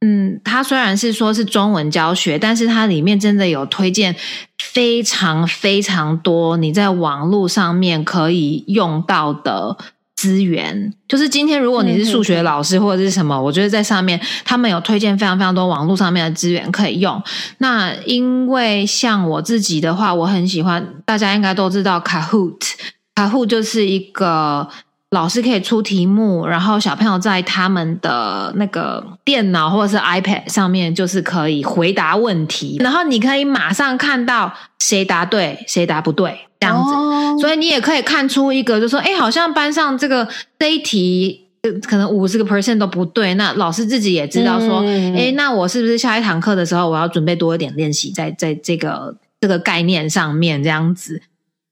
[0.01, 4.15] 嗯，它虽然是说是中文教学，但是它里面真的有推荐
[4.57, 9.77] 非常非常多你在网络上面可以用到的。
[10.15, 17.23] 资源就是今天，如果你是数学老师或者是什么，我觉得在上面他们有推荐非常非常多网络上面的资源可以用。
[17.59, 24.67] 那因为像我自己的话，我很喜欢，大家应该都知道 Kahoot，Kahoot 就是一个。
[25.11, 37.41] 老师可以出题目，然后小朋友在他们的那个电脑或者是 iPad 上面，就是可以回答问题，然后你可以马上看到谁答对，谁答不对这样子。
[37.41, 40.27] 所以你也可以看出一个，就说，哎，好像班上这个
[40.59, 41.47] 这一题
[41.87, 44.83] 可能五十个 percent 都不对，那老师自己也知道说，
[45.17, 51.23] 哎，那我是不是下一堂课的时候，我要准备多一点练习在在这个这个概念上面这样子。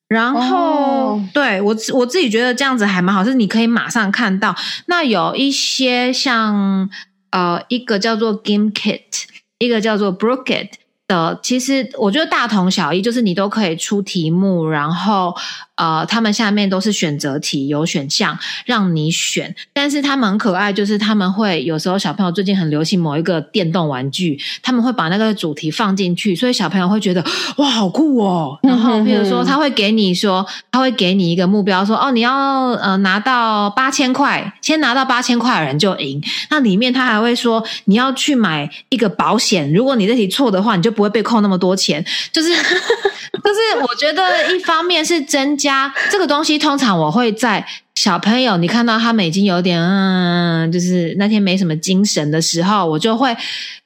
[0.08, 4.56] 然后，对我我自己觉得这样子还蛮好，是你可以马上看到。
[4.86, 6.90] 那有一些像
[7.32, 9.26] 呃，一个叫做 Game Kit，
[9.60, 15.36] 一个叫做 b r o o k e t 的，其实我觉得大同小异，就是你都可以出题目，然后
[15.78, 19.56] 呃，他们下面都是选择题，有选项让你选。
[19.74, 27.24] 但是他们很可爱，就是他们会有时候小朋友最近很流行某一个电动玩具，他们会把那个主题放进去，所以小朋友会觉得
[27.58, 28.60] 哇，好酷哦。
[28.64, 32.34] 然后比如说他会给你说，他会给你一个目标，说哦，你要
[32.72, 36.22] 呃拿到八千块，先拿到八千块的人就赢。
[36.50, 42.04] 那里面他还会说，你要去买一个保险，如果你这题错的话，你就不会被扣那么多钱。
[42.32, 45.67] 就是， 就是我觉得一方面是增加
[46.12, 53.36] 这个东西，通常我会在小朋友你看到他们已经有点嗯，就是那天没什么精神的时候，我就会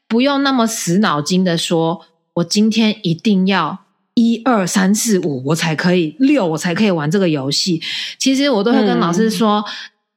[0.08, 2.02] 不用那么死脑筋的说，
[2.34, 3.80] 我今天一定要
[4.14, 7.82] 一二三四五，我才可以六，我才可以玩这个游戏。
[8.18, 9.64] 其实我都会跟老师说，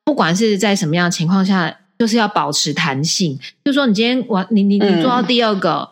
[0.04, 3.38] 不管是在什么样的情况下，就是要保持弹性。
[3.64, 5.90] 就说你今天玩，你你你做到第二个。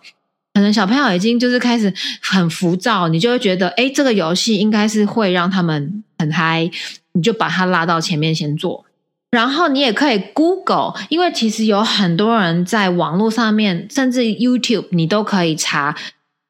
[0.54, 6.70] 可能小朋友已经就是开始很浮躁，你就会觉得，哎，这个游戏应该是会让他们很嗨，
[7.12, 8.84] 你就把他拉到前面先做。
[9.30, 15.96] 然后你也可以 Google，因为其实有很多人在网络上面，甚至 YouTube，你都可以查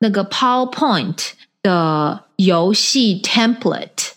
[0.01, 1.31] 那个 PowerPoint
[1.63, 4.11] 的游戏 template，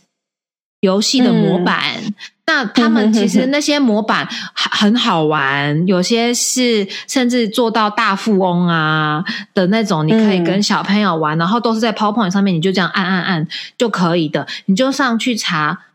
[0.79, 2.15] 游戏的模板。
[2.47, 13.47] 那他们其实那些模板很好玩，有些是甚至做到大富翁啊的那种，你可以跟小朋友玩，然后都是在 PowerPoint 上面，你就这样按按按
[13.79, 14.45] 就可以的。
[14.65, 15.85] 你就上去查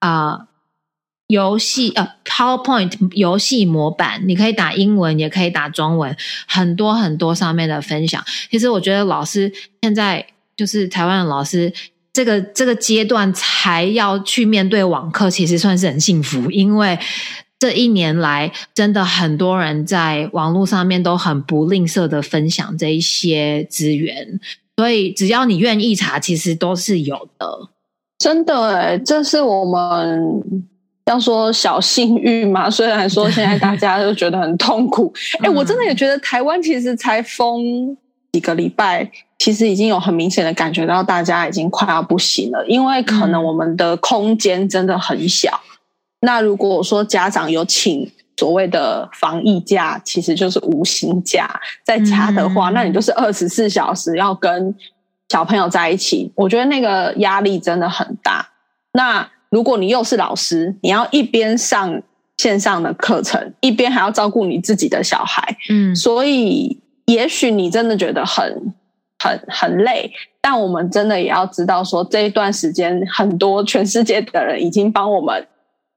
[0.00, 0.46] 啊，
[1.28, 6.16] 游戏呃 PowerPoint 游戏模板，你可以打英文，也可以打中文，
[6.48, 8.24] 很多很多上面的分享。
[8.50, 11.72] 其实我觉得老师现在就是台湾的老师。
[12.12, 16.98] 这个这个阶段才要去面对网课，其实算是很幸福，因为
[17.58, 24.40] 这一年来真的很多人在网络上面都很不吝啬的分享这一些资源，
[24.76, 27.68] 所以只要你愿意查，其实都是有的。
[28.18, 30.42] 真的哎，这是我们
[31.06, 32.68] 要说小幸运嘛？
[32.68, 37.96] 虽然说现在大家都觉得很痛苦， 哎，我真的也觉得台湾其实才封
[38.32, 39.10] 几个礼拜。
[39.38, 45.58] 其实已经有很明显的感觉到，大家已经快要不行了，因为可能我们的空间真的很小。
[46.20, 51.48] 那如果说家长有请所谓的防疫假，其实就是无薪假，
[51.84, 54.74] 在家的话，那你就是二十四小时要跟
[55.30, 58.46] 小朋友在一起，我觉得那个压力真的很大。
[58.92, 62.02] 那如果你又是老师，你要一边上
[62.36, 66.78] 线上的课程，一边还要照顾你自己的小孩，嗯，所以
[67.10, 68.74] 也许你真的觉得很。
[69.22, 75.46] 很很累，但我们真的也要知道，说这一段时间，很多全世界的人已经帮我们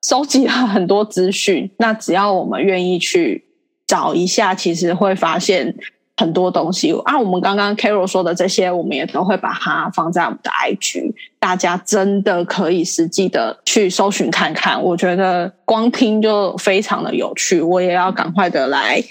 [0.06, 1.71] 收集了很多资讯。
[1.78, 3.45] 那只要我们愿意去
[3.88, 5.73] 找一下，其实会发现
[6.17, 6.93] 很多东西。
[7.06, 14.84] 按我们刚刚 Carol 说的这些，我们也都会把它放在我们的 IG，大家真的可以实际的去搜寻看看。
[14.84, 19.02] 我觉得光听就非常的有趣，我也要赶快的来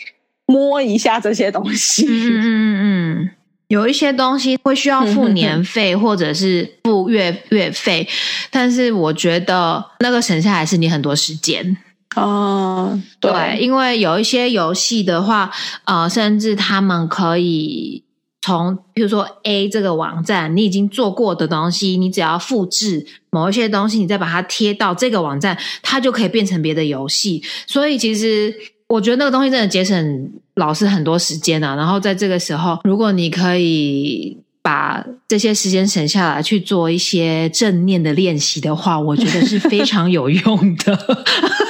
[0.52, 2.04] 摸一下这些东西。
[2.06, 2.44] 嗯嗯
[2.82, 3.30] 嗯。
[3.68, 8.06] 有一些东西会需要付年费或者是付月月费，
[8.50, 11.74] 但是我觉得那个省下来是你很多时间
[12.14, 13.00] 哦。
[13.18, 15.50] 对，因为有一些游戏的话，
[15.84, 18.04] 呃，甚至他们可以
[18.42, 27.42] 从，比如说 A 这个网站，你已经做过的东西，你只要复制某一些东西，你再把它贴到这个网站，它就可以变成别的游戏。
[27.66, 28.54] 所以其实。
[28.88, 31.74] 我觉得那个东西真的节省老师很多时间啊。
[31.76, 40.98] 然后在这个时候，如果你可以把这些时间省下来去做一些正念的练习的话，我觉得是非常有用的。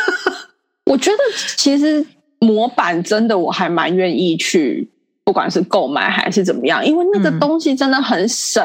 [0.87, 1.19] 我觉得
[1.57, 2.05] 其实
[2.39, 4.89] 模板真的我还蛮愿意去，
[5.25, 8.63] 不管是购买还是怎么样，因为那个东西真的很省，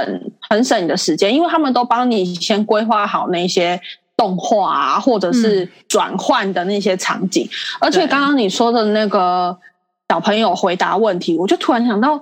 [0.49, 3.79] 很省你的时间，因为他们都帮你先规划好那些。
[4.17, 7.47] 动画啊，或者是转换的那些场景，
[7.79, 9.55] 而且刚刚你说的那个
[10.09, 12.17] 小朋友回答问题，我就突然想到，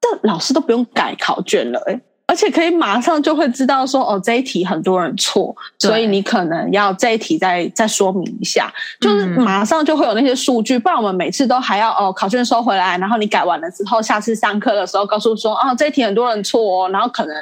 [0.00, 17.34] 这老师都不用改考卷了，哎，而且可以马上就会知道说，哦，这一题很多人错，所以你可能要这一题再再说明一下，就是马上就会有那些数据，不然我们每次都还要哦考卷收回来，然后你改完了之后，下次上课的时候告诉说，哦，这一题很多人错哦，然后可能。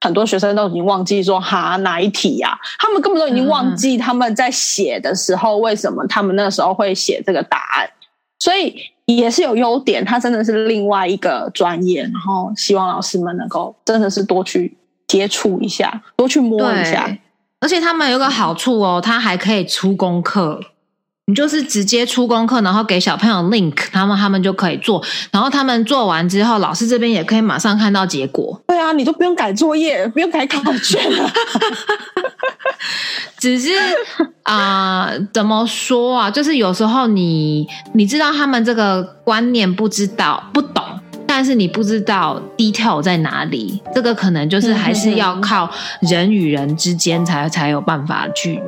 [0.00, 2.56] 很多学生都已经忘记说哈哪一题呀？
[2.78, 7.90] 他们根本都已经忘记他们在写的时候为什么他们那时候会写这个答案，
[8.38, 8.74] 所以
[9.06, 10.04] 也是有优点。
[10.04, 14.76] 它真的是另外一个专业，然后希望老师们能够真的是多去
[15.06, 17.08] 接触一下，多去摸一下。
[17.60, 20.60] 而且他们有个好处哦，他还可以出功课。
[21.28, 28.58] 你就是直接出功课，然后给小朋友 link，他们他们就可以做，然后他们做完之后，老师这边也可以马上看到结果。
[28.66, 31.30] 对啊，你都不用改作业，不用改考卷了。
[33.38, 33.72] 只是
[34.44, 36.30] 啊、怎么说啊？
[36.30, 40.82] 就是有时候你你知道他们这个观念不知道不懂，
[41.26, 45.70] 但是你不知道 detail 在哪里，这个可能就是还是要靠
[46.00, 48.58] 人与人之间才才有办法去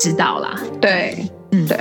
[0.00, 0.58] 知道啦。
[0.80, 1.76] 对，嗯对。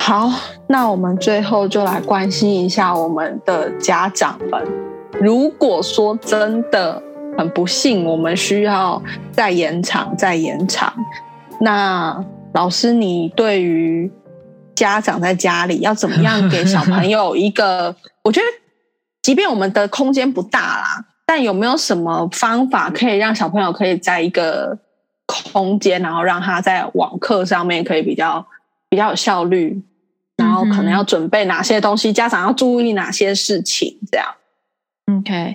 [0.00, 0.30] 好，
[0.66, 4.66] 那我们最后就来关心一下我们的家长们。
[5.20, 7.02] 如果说真的
[7.36, 10.90] 很不幸，我们需要再延长、再延长，
[11.60, 12.24] 那
[12.54, 14.10] 老师，你对于
[14.74, 17.94] 家长在家里要怎么样给小朋友一个？
[18.22, 18.46] 我觉得，
[19.20, 24.78] 即便我们的空间不大啦，但有没有什么方法可以让小朋友可以在一个
[25.26, 28.46] 空间，然后让他在网课上面可以比较
[28.88, 29.82] 比较有效率，
[30.38, 34.26] 然后可能要准备哪些东西，家长要注意哪些事情，这样。
[35.18, 35.54] OK，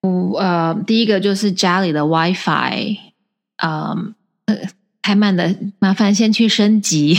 [0.00, 2.96] 我呃，第一个就是家里的 WiFi，
[3.62, 4.14] 嗯，
[4.46, 4.56] 呃
[5.02, 7.18] 太慢的，麻烦先去升级。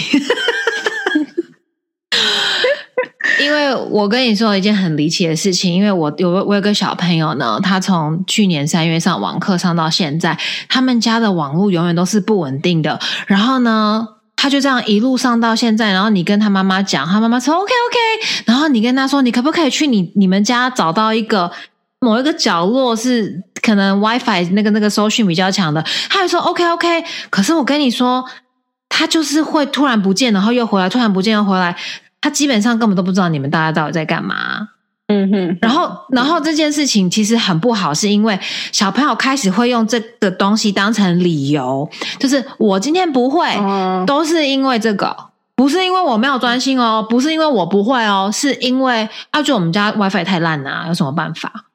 [3.40, 10.38] 因因为我跟你说一件很离奇的事情，因为我有我有个小朋友呢，他从去年三月上网课上到现在，
[10.68, 13.00] 他们家的网络永远都是不稳定的。
[13.28, 21.50] 然后呢，他就这样一路上到现在，然后你跟他妈妈讲，他妈妈说 OK OK，然后你跟他说，你可不可以去你你们家找到一个
[22.02, 28.26] 某一个角落是可能 WiFi 那个那个搜讯比较强的，他就说 OK OK，可是我跟你说，
[28.90, 31.76] 他就是会突然不见，然后又回来，突然不见又回来，
[32.26, 34.70] 他基本上根本都不知道你们大家到底在干嘛。
[35.06, 38.40] 嗯哼，然后，然后这件事情其实很不好，是因为
[38.72, 45.16] 小朋友开始会用这个东西当成理由，就是我今天不会，嗯都是因为这个，
[45.56, 51.66] 不是因为我没有专心哦，不是因为我不会哦，是因为啊，就我们家 WiFi 太烂了、啊，有什么办法？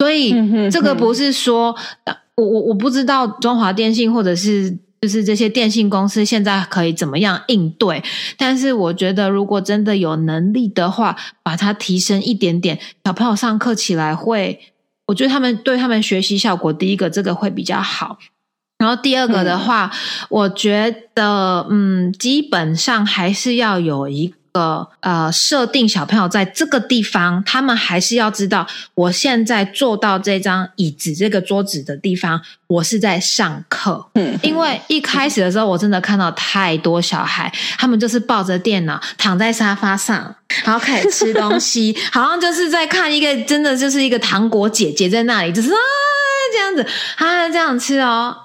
[0.00, 4.76] 所以、嗯这个不是说，呃我我我不知道中华电信或者是。
[5.04, 8.02] 就是这些电信公司现在可以怎么样应对？
[8.38, 14.58] 但是我觉得，如果真的有能力的话，把它提升一点点，小朋友上课起来会，
[15.08, 18.16] 我觉得他们对他们学习效果，第一个这个会比较好。
[18.78, 19.92] 然后第二个的话，
[20.30, 34.06] 我觉得，嗯，基本上还是要有一个呃设定，小朋友在这个地方，他们还是要知道，我现在坐到这张椅子、这个桌子的地方，我是在上课。
[34.14, 40.34] 嗯，因为一开始的时候，我真的看到太多小孩，他们就是抱着电脑躺在沙发上，
[40.64, 45.76] 然后开始吃东西， 好像就是在看一个真的就是一个糖果姐姐在那里，就是啊
[46.52, 46.86] 这样子
[47.16, 48.36] 啊这样吃哦。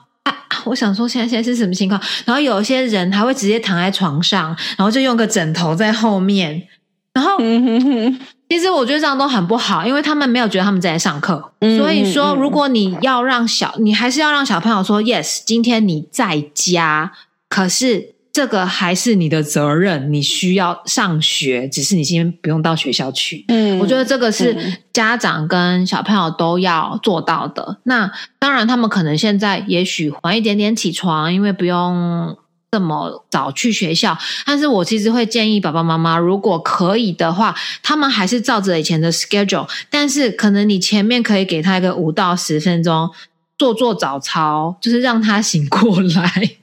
[0.59, 0.63] 啊！
[0.65, 1.99] 我想说，现在现在是什么情况？
[2.25, 6.67] 然后有些人还会直接躺在床上，然后就用个枕头在后面。
[7.13, 11.51] 然后，嗯哼哼，其实我觉得这样都很不好，因为他们没有觉得他们在上课。
[11.61, 17.11] 嗯所以说，如果你要让小，你还是要让小朋友说，yes，今天你在家，
[17.49, 23.43] 可是这个还是你的责任，你需要上学，只是你今天不用到学校去。
[23.47, 27.79] 嗯我觉得这个是嗯家长跟小朋友都要做到的。
[27.83, 32.37] 那当然，他们可能现在也许晚一点点起床，因为不用
[32.71, 34.17] 这么早去学校。
[34.45, 43.09] 但是我其实会建议爸爸妈妈，如果可以的话，他们还是照着以前的 schedule，但是可能你前面可以给他一个五到十分钟
[43.57, 46.57] 做做早操，就是让他醒过来。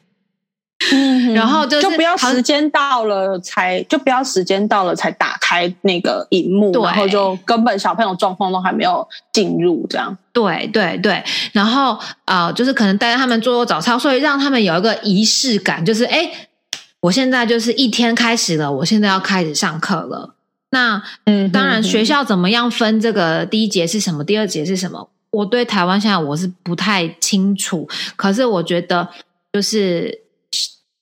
[0.92, 10.16] 嗯然后就是就不要好时间到了才就不要时间到了才打开那个荧幕，然后就根本小朋友状况都还没有进入，这样。
[10.32, 16.30] 对对对，然后呃，就是可能带着他们做做早操，所以让他们有一个仪式感，就是哎，
[17.00, 20.34] 我现在就是一天开始了，我现在要开始上课了。
[20.70, 25.08] 那嗯当然，学校怎么样分这个第一节是什么，第二节是什么？
[25.30, 29.08] 我对台湾现在我是不太清楚，可是我觉得
[29.52, 30.25] 就是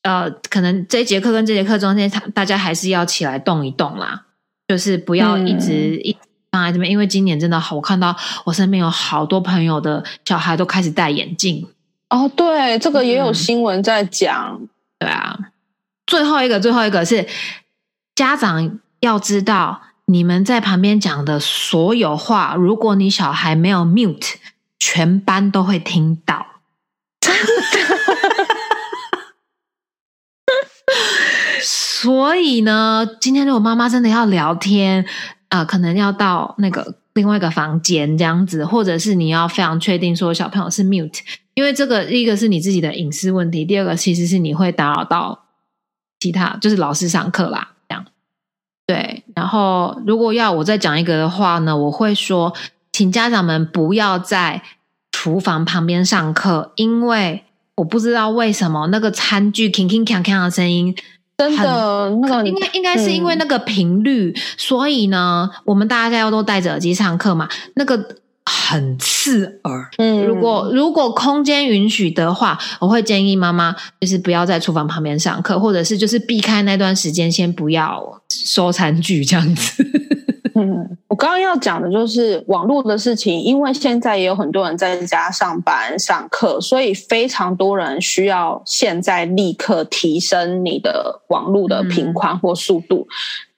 [0.05, 4.27] 呃，可能这一节课跟这节课中间，他大家还是要起来动一动啦，
[4.69, 6.17] 就是不要一直、嗯一
[6.53, 11.67] 放在这边，因为今年真的好，我看到我身边有好多朋友的小孩都开始戴眼镜，
[12.11, 14.61] 哦，对，这个也有嗯新闻在讲。
[15.01, 15.37] 对啊，
[16.07, 17.27] 最后一个，最后一个是
[18.15, 24.35] 家长要知道，你们在旁边讲的所有话，如果你小孩没有 mute，
[24.79, 26.44] 全班都会听到。
[32.05, 35.07] 所以呢，今天如果妈妈真的要聊天，
[35.49, 41.21] 呃，可能要到那个另外一个房间这样子，或者是你要非常确定说小朋友是 mute，
[41.55, 45.47] 因为这个一个是你自己的隐私问题，第二个其实是你会打扰到
[46.21, 48.05] 其他，就是老师上课啦，这样。
[48.87, 52.53] 对，然后如果要我再讲一个的话呢，我会说，
[52.93, 54.61] 请家长们不要在
[55.11, 57.45] 厨房旁边上课，因为
[57.77, 60.95] 我不知道为什么那个餐具铿铿锵锵的声音。
[61.37, 69.91] 真的，那个应该应该是因为那个频率，所以呢，我们大家要都戴着耳机上课嘛，那个很刺耳。
[69.99, 79.85] 嗯，如果如果空间允许的话，我会建议妈妈就是不要在厨房旁边上课，或者是就是避开那段时间，先不要收餐具这样子。
[80.55, 93.07] 嗯， 我刚刚要讲的就是网络的事情，因为现在也有很多人在家上班、上课，所以非常多人需要现在立刻提升你的网络的频宽或速度。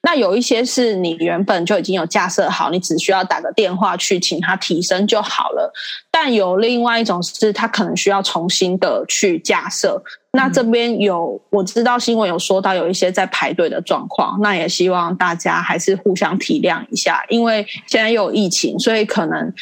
[0.07, 5.69] 那有一些是你原本就已经有架设好，你只需要打个电话去请他提升就好了。
[6.09, 10.01] 但有另外一种是，他可能需要重新的去架设。
[10.31, 19.53] 那这边有我知道新闻有说到有一些在排队的状况，那也希望大家还是互相体谅一下，因为现在又有疫情，所以可能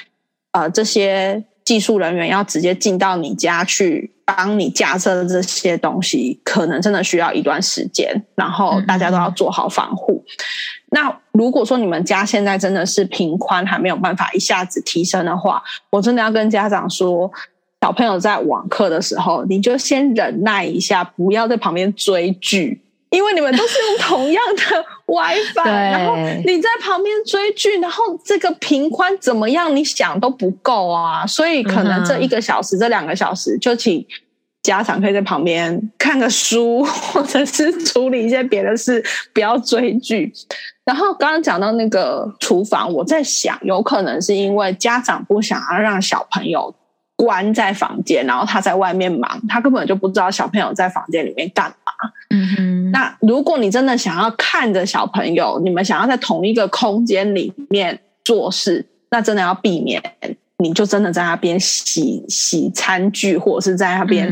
[0.51, 10.23] 呃这些技术人员要直接进到你家去帮你架设这些东西，可能真的需要一段时间，然后大家都要做好防护。
[10.91, 17.29] 那如果说你们家现在真的是平宽还没有办法一下子提升的话，我真的要跟家长说。
[17.81, 22.81] 小朋友在网课的时候，你就先忍耐一下，不要在旁边追剧，
[23.15, 34.05] 因为你们都是用同样的 WiFi，然后你在旁边追剧，然后这个频宽怎么样，你想都不够啊，所以可能这一个小时、这两个小时，就请
[34.61, 39.01] 家长可以在旁边看个书，或者是处理一些别的事，
[39.33, 40.33] 不要追剧。
[40.83, 46.75] 然后刚刚讲到那个厨房，我在想，有可能是因为家长不想要让小朋友。
[47.25, 51.91] 关在房间，然后他在外面忙，他根本就不知道小朋友在房间里面干嘛。
[52.29, 52.91] 嗯哼。
[52.91, 59.99] 那如果你真的想要看着小朋友，你们想要在同一个空间里面做事，那真的要避免，
[60.57, 64.31] 你就真的在那边洗洗餐具，或者是在那边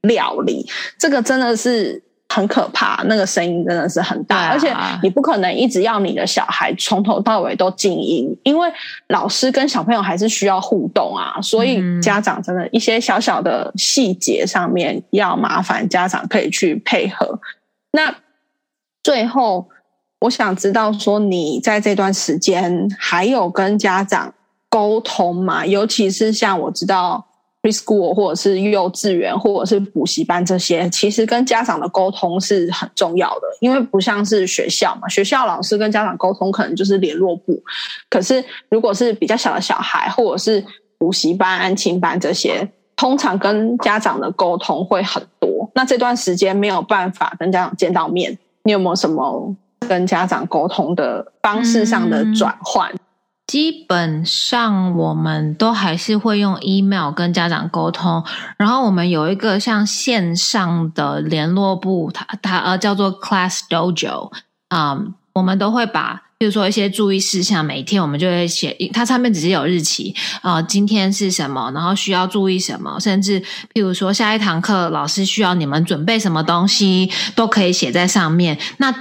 [0.00, 0.66] 料理，
[0.98, 2.02] 这个真的是。
[2.32, 4.72] 很可怕，那个声音真的是很大，而且
[5.02, 8.72] 你不可能一直要你的小孩从头到尾都静音，因为
[9.08, 11.40] 老师跟小朋友还是需要互动啊。
[11.42, 17.40] 所以家长真的一些小小的细节上面要麻烦家长可以去配合。
[17.90, 18.14] 那
[19.02, 19.68] 最后，
[20.20, 24.32] 我想知道说你在这段时间还有跟家长
[24.68, 25.66] 沟通吗？
[25.66, 27.26] 尤其是像我知道。
[27.62, 37.62] Preschool 或者是幼稚园或者是补习班这些，其实跟家长的沟通是很重要的，因为不像是学校嘛，学校老师跟家长沟通可能就是联络部，
[38.08, 40.64] 可是如果是比较小的小孩或者是
[40.98, 45.70] 补习班、安亲班这些，通常跟家长的沟通会很多。
[45.74, 49.54] 那这段时间没有办法跟家长见到面，你有没有什么
[49.88, 52.90] 跟家长沟通的方式上的转换？
[53.50, 58.22] 基本上我们都还是会用 email 跟家长沟通，
[58.56, 64.30] 然后我们有一个像线上的联络部，它它呃叫做 Class Dojo
[64.68, 64.96] 啊，
[65.32, 73.40] 我们都会把，比如说一些注意事项，每天我们就会写，它上面只是有日期啊，今天是什么，然后需要注意什么，甚至
[73.74, 78.56] 譬如说下一堂课老师需要你们准备什么东西，都可以写在上面。
[78.76, 78.94] 那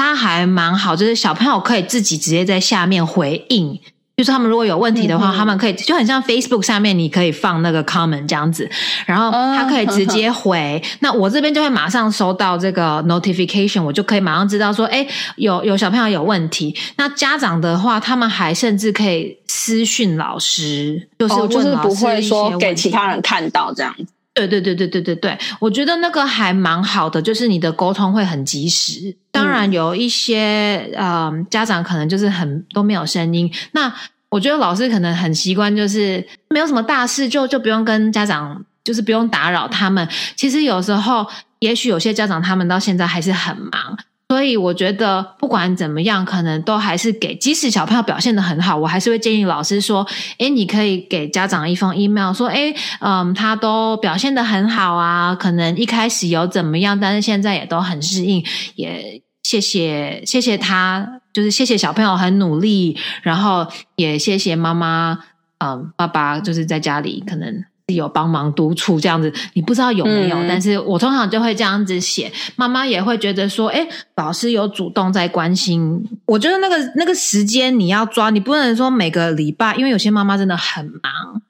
[0.00, 3.78] 它还蛮好，就是小朋友可以自己直接在下面回应，
[4.16, 8.66] 就是他们如果有问题的话，他们可以就很像 Facebook 下面你可以放那个 comment 这样子，
[9.04, 10.82] 然后他可以直接回。
[11.00, 16.74] 那我这边就会马上收到这个 notification，我就可以马上知道说，哎，有有小朋友有问题。
[16.96, 24.06] 那家长的话，他们还甚至可以私讯老师，就是就是不会说给其他人看到这样子。
[24.46, 29.16] 对对对对对对对，我觉得那个还蛮好的，就是你的沟通会很及时。
[29.30, 33.92] 当然有一些呃家长可能就是很都没有声音，那
[34.28, 40.06] 我觉得老师可能很习惯，就是没有什么大事就就不用跟家长，就是不用打扰他们。
[40.36, 41.26] 其实有时候，
[41.58, 43.98] 也许有些家长他们到现在还是很忙。
[44.30, 50.06] 所以我觉得不管怎么样，可能都还是给，即使小朋友表现的很好，我还是会建议老师说：，
[50.38, 58.44] 哎，你可以给家长一封 email，说：，哎，嗯，他都表现的很好啊，可能一开始有怎么样，但是现在也都很适应，
[58.76, 63.66] 也谢谢谢谢他，就是谢谢小朋友很努力，然后
[63.96, 65.18] 也谢谢妈妈，
[65.58, 67.64] 嗯，爸爸就是在家里可能。
[67.92, 70.36] 有帮忙督促这样子，你不知道有没有？
[70.48, 73.86] 但是我通常就会这样子写，妈妈也会觉得说，哎，
[74.16, 76.02] 老师有主动在关心。
[76.26, 81.42] 我觉得那个那个时间你要抓，你不能说每个礼拜，因为有些妈妈真的很忙。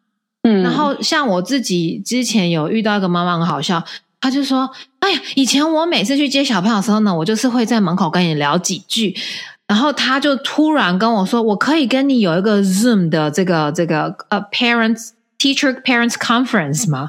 [0.43, 3.83] 嗯，然后像我自己之前有遇到一个妈妈很好笑，
[4.21, 4.71] 她就说，
[5.01, 9.15] 哎呀，以前我每次去接小朋友的时候呢，我就是会在门口跟你聊几句。
[9.67, 15.11] 然后他就突然跟我说：“我可以跟你有一个 Zoom 的这个这个呃 parents
[15.41, 17.09] teacher parents conference 吗？”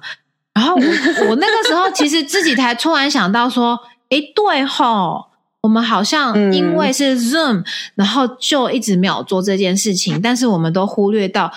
[0.55, 0.81] 然后我
[1.29, 3.79] 我那个时候其实自己才突然想到说
[4.09, 5.25] ：“诶，对吼，
[5.61, 7.63] 我们好像因为是 Zoom，
[7.95, 11.51] 然后就一直没有做这件事情，但是我们都忽略到。”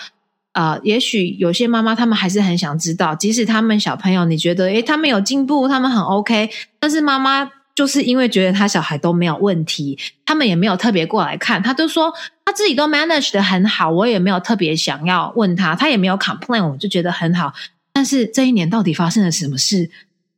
[0.55, 6.49] 啊，也许有些妈妈他们还是很想知道，即使他们小朋友你觉得诶他们有进步，他们很 OK，
[6.79, 12.13] 但是妈妈就是因为觉得他小孩都没有问题，他们也没有特别过来看，他就说
[12.45, 17.53] 他自己都 manage 的很好，我也没有特别想要问他，他也没有 complain，我就觉得很好。
[17.93, 19.91] 但是这一年到底发生了什么事，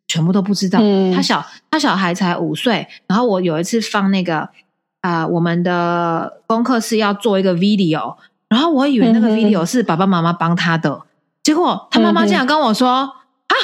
[0.08, 0.78] 全部都不知道。
[1.14, 4.48] 他小他小孩才五岁，然后我有一次放那个
[5.00, 8.16] 啊，我们的功课是要做一个 video。
[8.48, 11.02] 然后我以为那个 video 是爸爸妈妈帮他的，
[11.42, 12.88] 结果他妈妈竟然跟我说
[13.48, 13.54] ：“啊，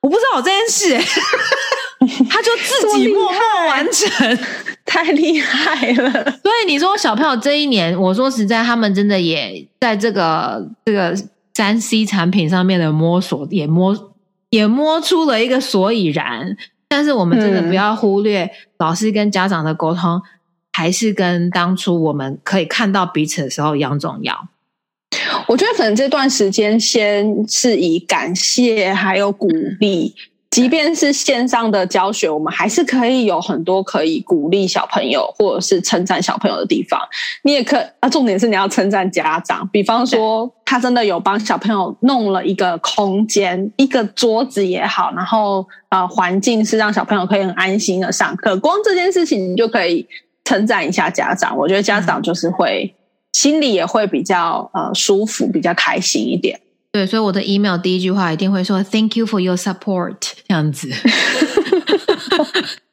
[0.00, 1.00] 我不知道有这件事。”
[2.28, 4.38] 他就自己默默完成，
[4.86, 6.12] 太厉害了。
[6.42, 11.16] 所以你说小朋友这一年，我说实在，他们真的也在这个这个
[11.54, 14.12] 三 C 产品上面的摸索，也摸
[14.50, 16.56] 也摸出了一个所以然。
[16.88, 20.22] 但是我们真的不要忽略老师跟家长的沟通。
[20.72, 24.46] 还是跟当初我们可以看到彼此的时候一样重要。
[25.46, 29.48] 我觉得可能这段时间先是以感谢还有鼓
[29.80, 30.14] 励，
[30.50, 37.00] 即便是线上的教学，我们还是可以有很多可以鼓励小朋友或者是称赞小朋友的地方。
[37.42, 48.56] 你也可啊，重点是你要称赞家长，比方说他真的有帮小朋友弄了一个空间，一个桌子也好，然后呃环境是让小朋友可以很安心的上课。
[48.58, 50.06] 光这件事情你就可以。
[50.48, 52.94] 称赞一下家长，我觉得家长就是会
[53.32, 56.60] 心里也会比较呃舒服，比较开心一点。
[56.96, 60.16] 对，所以我的 email 第一句话一定会说 “Thank you for your support”
[60.48, 60.90] 这样子。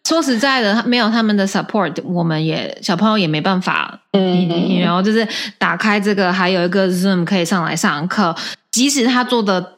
[0.06, 4.02] 说实在的，没有他们的 support，我们也小朋友也没办法。
[4.12, 5.26] 嗯，然后就是
[5.58, 8.36] 打开这个，还有一个 Zoom 可以上来上课，
[8.72, 9.76] 即使他做的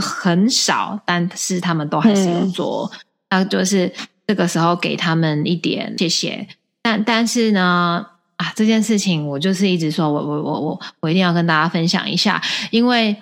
[0.00, 2.92] 很少，但是他们都还是有做。
[3.30, 3.92] 那就是
[4.24, 6.46] 这个时候给他们一点谢谢。
[6.80, 8.06] 但但是呢，
[8.36, 13.16] 啊，这件事情我就是一直说，我我我我我一定要跟大家分享一下，因为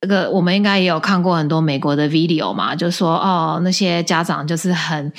[0.00, 5.12] 这个我们应该也有看过很多美国的 video 嘛，就说哦，那些家长就是很，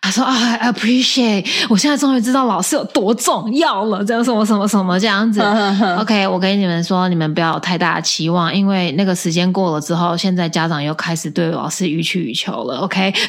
[0.00, 5.42] 他说啊，appreciate，我现在终于知道老师有多重要了，这样什么什么什么这样子。
[5.98, 12.78] OK，我跟你们说，你们不要有太大的期望，因为那个时间过了之后，现在家长又开始对老师予取予求了。
[12.78, 13.12] OK。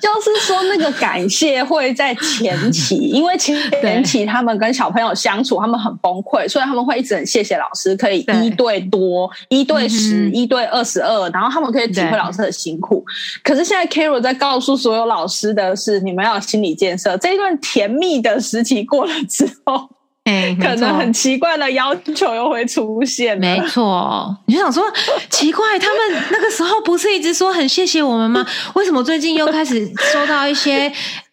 [0.00, 13.04] 就是说，那个感谢会在前期，因为前期他们跟小朋友相处，他们很崩溃，所以他们会一直很谢谢老师，可以一对多、一对十、一对二十二，然后他们可以体会老师的辛苦。
[13.42, 17.16] 可是现在 Carol 在告诉所有老师的是，你们要有心理建设。
[17.18, 19.90] 这一段甜蜜的时期过了之后。
[20.60, 24.36] 可能很奇怪的要求又会出现，没错。
[24.46, 24.84] 你就想说，
[25.30, 28.46] 奇怪，他们那个时候不是一直说很谢谢我们吗？
[28.74, 30.92] 为什么最近又开始收到一些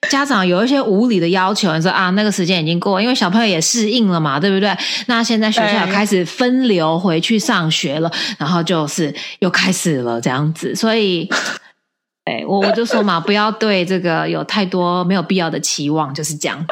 [0.10, 1.74] 家长有一些无理的要求？
[1.76, 4.76] 你说啊，那个时间已经过，因为小朋友也适应了嘛，对不对？
[5.08, 11.30] 那现在学校开始分流回去上学了，然后就是又开始了这样子，所以，
[12.26, 16.66] 哎，我我就说嘛，不要对这个有太多没有必要的期望，就是这样。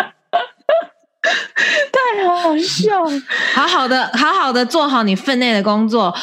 [2.15, 3.03] 太好笑，
[3.53, 6.13] 好好的，好好的做好你分内的工作，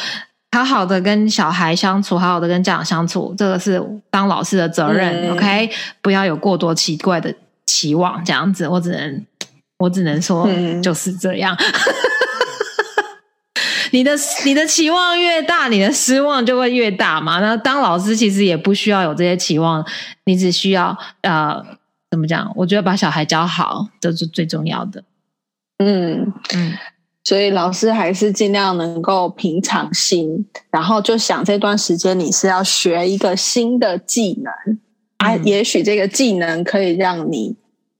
[0.51, 5.31] 好好的跟小孩相处，好好的跟家长相处，这个是当老师的责任。
[5.31, 5.69] OK，
[6.01, 7.33] 不要有过多奇怪的
[7.65, 9.25] 期望，这样子，我只能，
[9.79, 10.47] 我只能说
[10.81, 11.57] 就是这样。
[13.91, 14.13] 你的
[14.45, 17.41] 你的期望越大，你的失望就会越大嘛。
[17.41, 19.85] 那当老师其实也不需要有这些期望，
[20.25, 21.61] 你只需要呃。
[22.11, 22.51] 怎么讲？
[22.57, 25.01] 我觉得把小孩教好，这是最重要的。
[25.83, 26.73] 嗯嗯，
[27.23, 34.79] 所以老师还是尽量能够平常心，然后就想这段时间你是要学一个新的技能
[35.17, 37.55] 啊，也许这个技能可以让你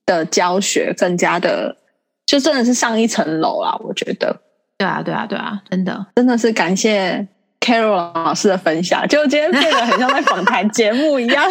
[0.06, 1.78] 的教学更加的，
[2.26, 3.76] 就真的是上一层楼啦。
[3.84, 4.40] 我觉得，
[4.78, 7.28] 对啊，对啊，对啊，真的，真的是感谢。
[7.62, 11.46] Carol 老师的分享，就今天变得很像在访谈节目一样。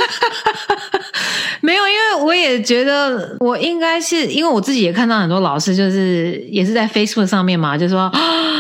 [1.63, 8.11] 没有，因为我也觉得我应该是，因为我自己也看到很多老师，就是也是在 Facebook 上面嘛，就说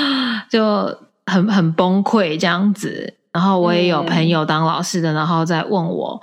[0.48, 0.96] 就
[1.26, 3.12] 很很崩溃这样子。
[3.32, 6.22] 然后我也有朋友当老师的，然后在问我，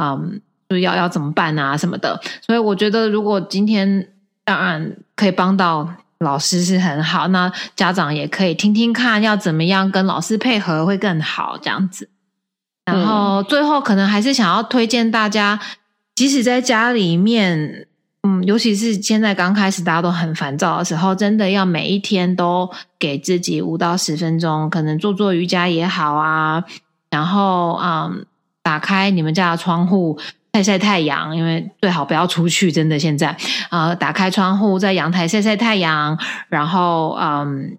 [0.00, 2.20] 嗯，就要要怎么办啊什么的。
[2.46, 4.08] 所以我觉得，如果今天
[4.44, 5.88] 当然可以帮到。
[6.24, 12.10] 老师是很好，那家长也可以听听看，要怎么样跟老师配合会更好这样子。
[12.84, 15.60] 然后最后可能还是想要推荐大家，
[16.14, 17.86] 即使在家里面，
[18.22, 26.64] 嗯，尤其是现在刚开始大家都很烦躁的时候，真的要每一天都给自己五到十分钟，可能做做瑜伽也好啊，
[27.10, 28.26] 然后嗯，
[28.62, 30.18] 打开你们家的窗户
[30.54, 33.36] 晒晒太阳，因为最好不要出去，真的现在
[33.70, 36.18] 啊，打开窗户在阳台晒晒太阳，
[36.48, 37.76] 然后嗯，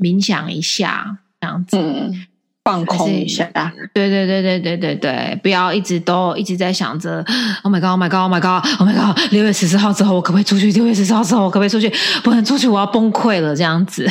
[0.00, 1.76] 冥想一下这样子。
[1.76, 2.26] 嗯，
[2.64, 3.50] 放空一下。
[3.92, 7.24] 对对对对对对对，不要一直都一直在想着
[7.64, 10.70] ，Oh my god，Oh my god，Oh my god，Oh my god，六月十四号之后我可不可以出去？
[10.72, 11.92] 六月十四号之后我可不可以出去？
[12.22, 14.08] 不能出去，我要崩溃了，这样子。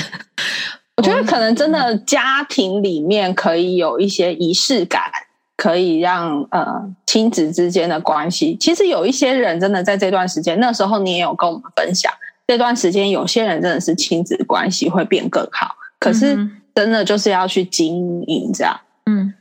[0.97, 5.01] 我觉得可能真的家庭里面可以有一些仪式感，
[5.59, 6.65] 可以让呃
[7.05, 8.55] 亲子之间的关系。
[8.61, 12.09] 其实有一些人真的在这段时间，那时候你也有跟我们分享，
[12.47, 15.75] 这段时间有些人真的是亲子关系会变更好。
[15.99, 18.79] 可是真的就是要去经营这样。
[19.05, 19.33] 嗯，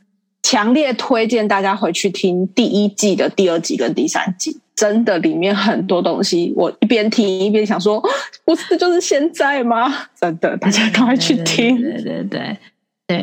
[0.43, 8.03] 强烈推荐大家回去听第一季的第二集跟第三集，真的里面很多东西，我一边听一边想说，
[8.45, 9.95] 不是就是现在吗？
[10.21, 11.81] 真的，大家赶快去听。
[11.81, 12.59] 对对对对。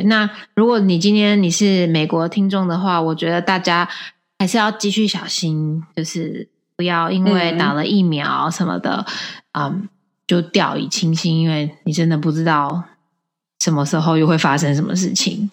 [0.05, 3.87] 那如果你今天你是美国听众的话，我觉得大家
[4.39, 9.05] 还是要继续小心，就是不要因为打了疫苗什么的，
[9.53, 9.87] 嗯，
[10.25, 12.83] 就掉以轻心，因为你真的不知道
[13.59, 15.51] 什么时候又会发生什么事情。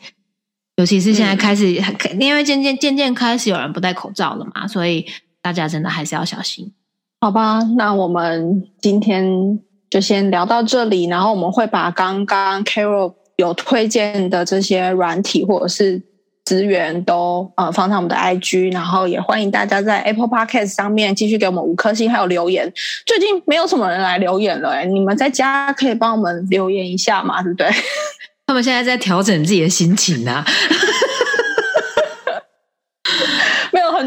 [0.76, 1.70] 尤其是现在开始，
[2.18, 5.06] 因为渐渐渐渐开始有人不戴口罩了嘛，所以
[5.42, 6.72] 大家真的还是要小心，
[7.20, 7.60] 好吧？
[7.76, 9.60] 那我们今天
[9.90, 16.00] 就先聊到这里，然后我们会把刚刚 Carol 有推荐的这些软体或者是
[16.44, 22.72] 资源都呃放在我们的 IG，然后也欢迎大家在 Apple Podcast 上面继续给我们五颗星还有留言。
[23.04, 27.68] 最近没有什么人来留言了，你们在家可以帮我们留言一下嘛，对不对？
[28.46, 30.44] 他们现在在调整自己的心情呢。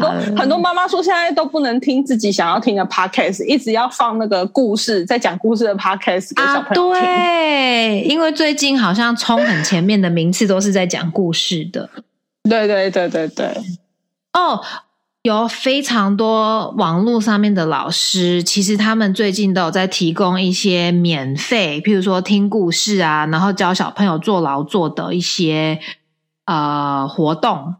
[0.00, 7.02] 多很多妈妈说，现在都不能听自己想要听的 podcast，一直要放那个故事，在讲故事的 podcast 给小朋友听。
[7.02, 11.88] 对，因为最近好像冲很前面的名次都是在讲故事的。
[12.48, 13.46] 对对对对对。
[14.32, 14.62] 哦。
[15.22, 25.80] 有非常多网络上面的老师，其实他们最近都有在提供一些免费，譬如说听故事啊，然后教小朋友做劳作的一些
[26.44, 27.74] 呃活动。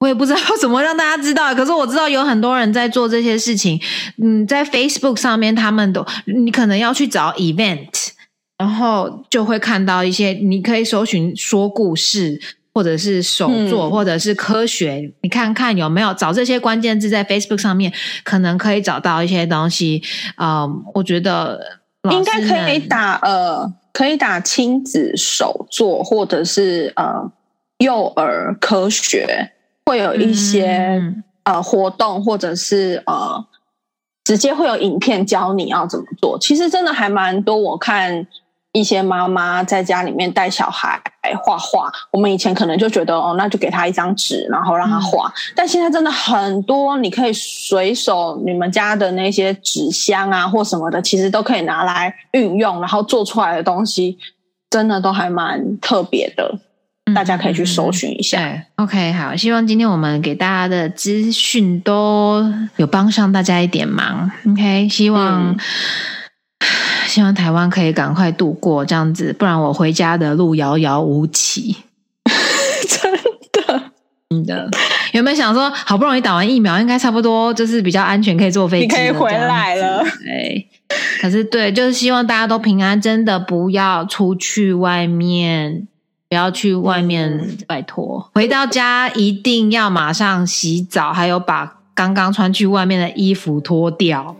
[0.00, 3.80] 我也不知道 怎么让大家知道，可是我知道有很多人在做这些事情。
[4.22, 7.86] 嗯，在 Facebook 上面，他们都你可能要去找 event，
[8.58, 12.40] 然后就会看到一些，你可以搜寻说故事。
[12.72, 17.92] 或者是手作，或者是科学，你看看有没有找这些关键字在 Facebook 上面，
[18.22, 20.00] 可能可以找到一些东西。
[20.36, 21.60] 嗯，我觉得
[22.12, 27.32] 应该可以打呃，可以打亲子手作，或者是呃
[27.78, 29.50] 幼儿科学，
[29.86, 31.02] 会有一些
[31.44, 33.44] 呃活动，或者是呃
[34.24, 36.38] 直接会有影片教你要怎么做。
[36.38, 38.26] 其实真的还蛮多，我看。
[38.72, 41.02] 一些妈妈在家里面带小孩
[41.42, 45.28] 画画，我们以前可能就觉得哦，那就给他一张纸，然后让他画。
[45.56, 54.16] 但现在真的很多，你可以随手你们家的那些纸箱啊或什么的，其实都可以拿来运用，然后做出来的东西
[54.70, 56.56] 真的都还蛮特别的，
[57.14, 58.62] 大家可以去搜寻一下。
[58.76, 62.44] OK，好，希望今天我们给大家的资讯都
[62.76, 64.30] 有帮上大家一点忙。
[64.46, 65.56] OK，希望。
[67.06, 71.74] 希望台湾可以赶快度过这样子，不然我回家的路遥遥无期。
[72.86, 73.90] 真的，
[74.28, 74.70] 真的，
[75.12, 80.04] 有没有想说，好不容易打完疫苗，应该差不多就是比较安全，可以坐飞机，可以回来了。
[80.04, 80.68] 对，
[81.20, 85.88] 可是对，就是希望大家都平安，真的不要出去外面，
[86.30, 94.36] 不要去外面，拜托，回到家一定要马上洗澡，还有把刚刚穿去外面的衣服脱掉，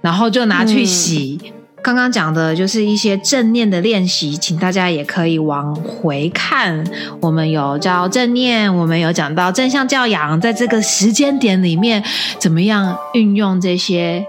[0.00, 1.40] 然后就拿去洗。
[1.80, 6.84] 刚刚讲的就是一些正念的练习，请大家也可以往回看。
[7.20, 12.02] 我们有教正念，我们有讲到正向教养，在这个时间点里面，
[12.40, 14.24] 怎么样运用这些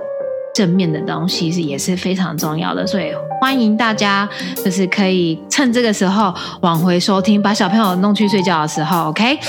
[0.53, 2.85] 正面的东西是也是非常重要的。
[2.85, 4.27] 所以欢迎大家，
[4.63, 9.37] 就是可以趁这个时候往回收听，把小朋友弄去睡觉的时候，OK。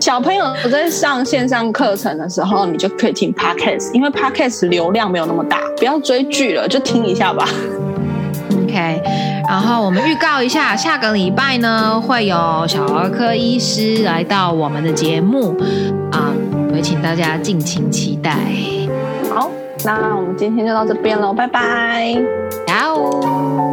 [0.00, 7.46] 小朋友在上线上课程的时候，你就可以听 podcast，因为 podcast 流量没有那么大，不要追剧了，就听一下吧。
[8.64, 9.00] OK，
[9.46, 15.54] 然后我们预告一下，下个礼拜呢会有小儿科医师来到我们的节目
[16.10, 16.32] 啊，
[16.74, 18.34] 也请大家敬请期待。
[19.84, 22.14] 那我们今天就到这边喽，拜拜，
[22.68, 23.69] 好。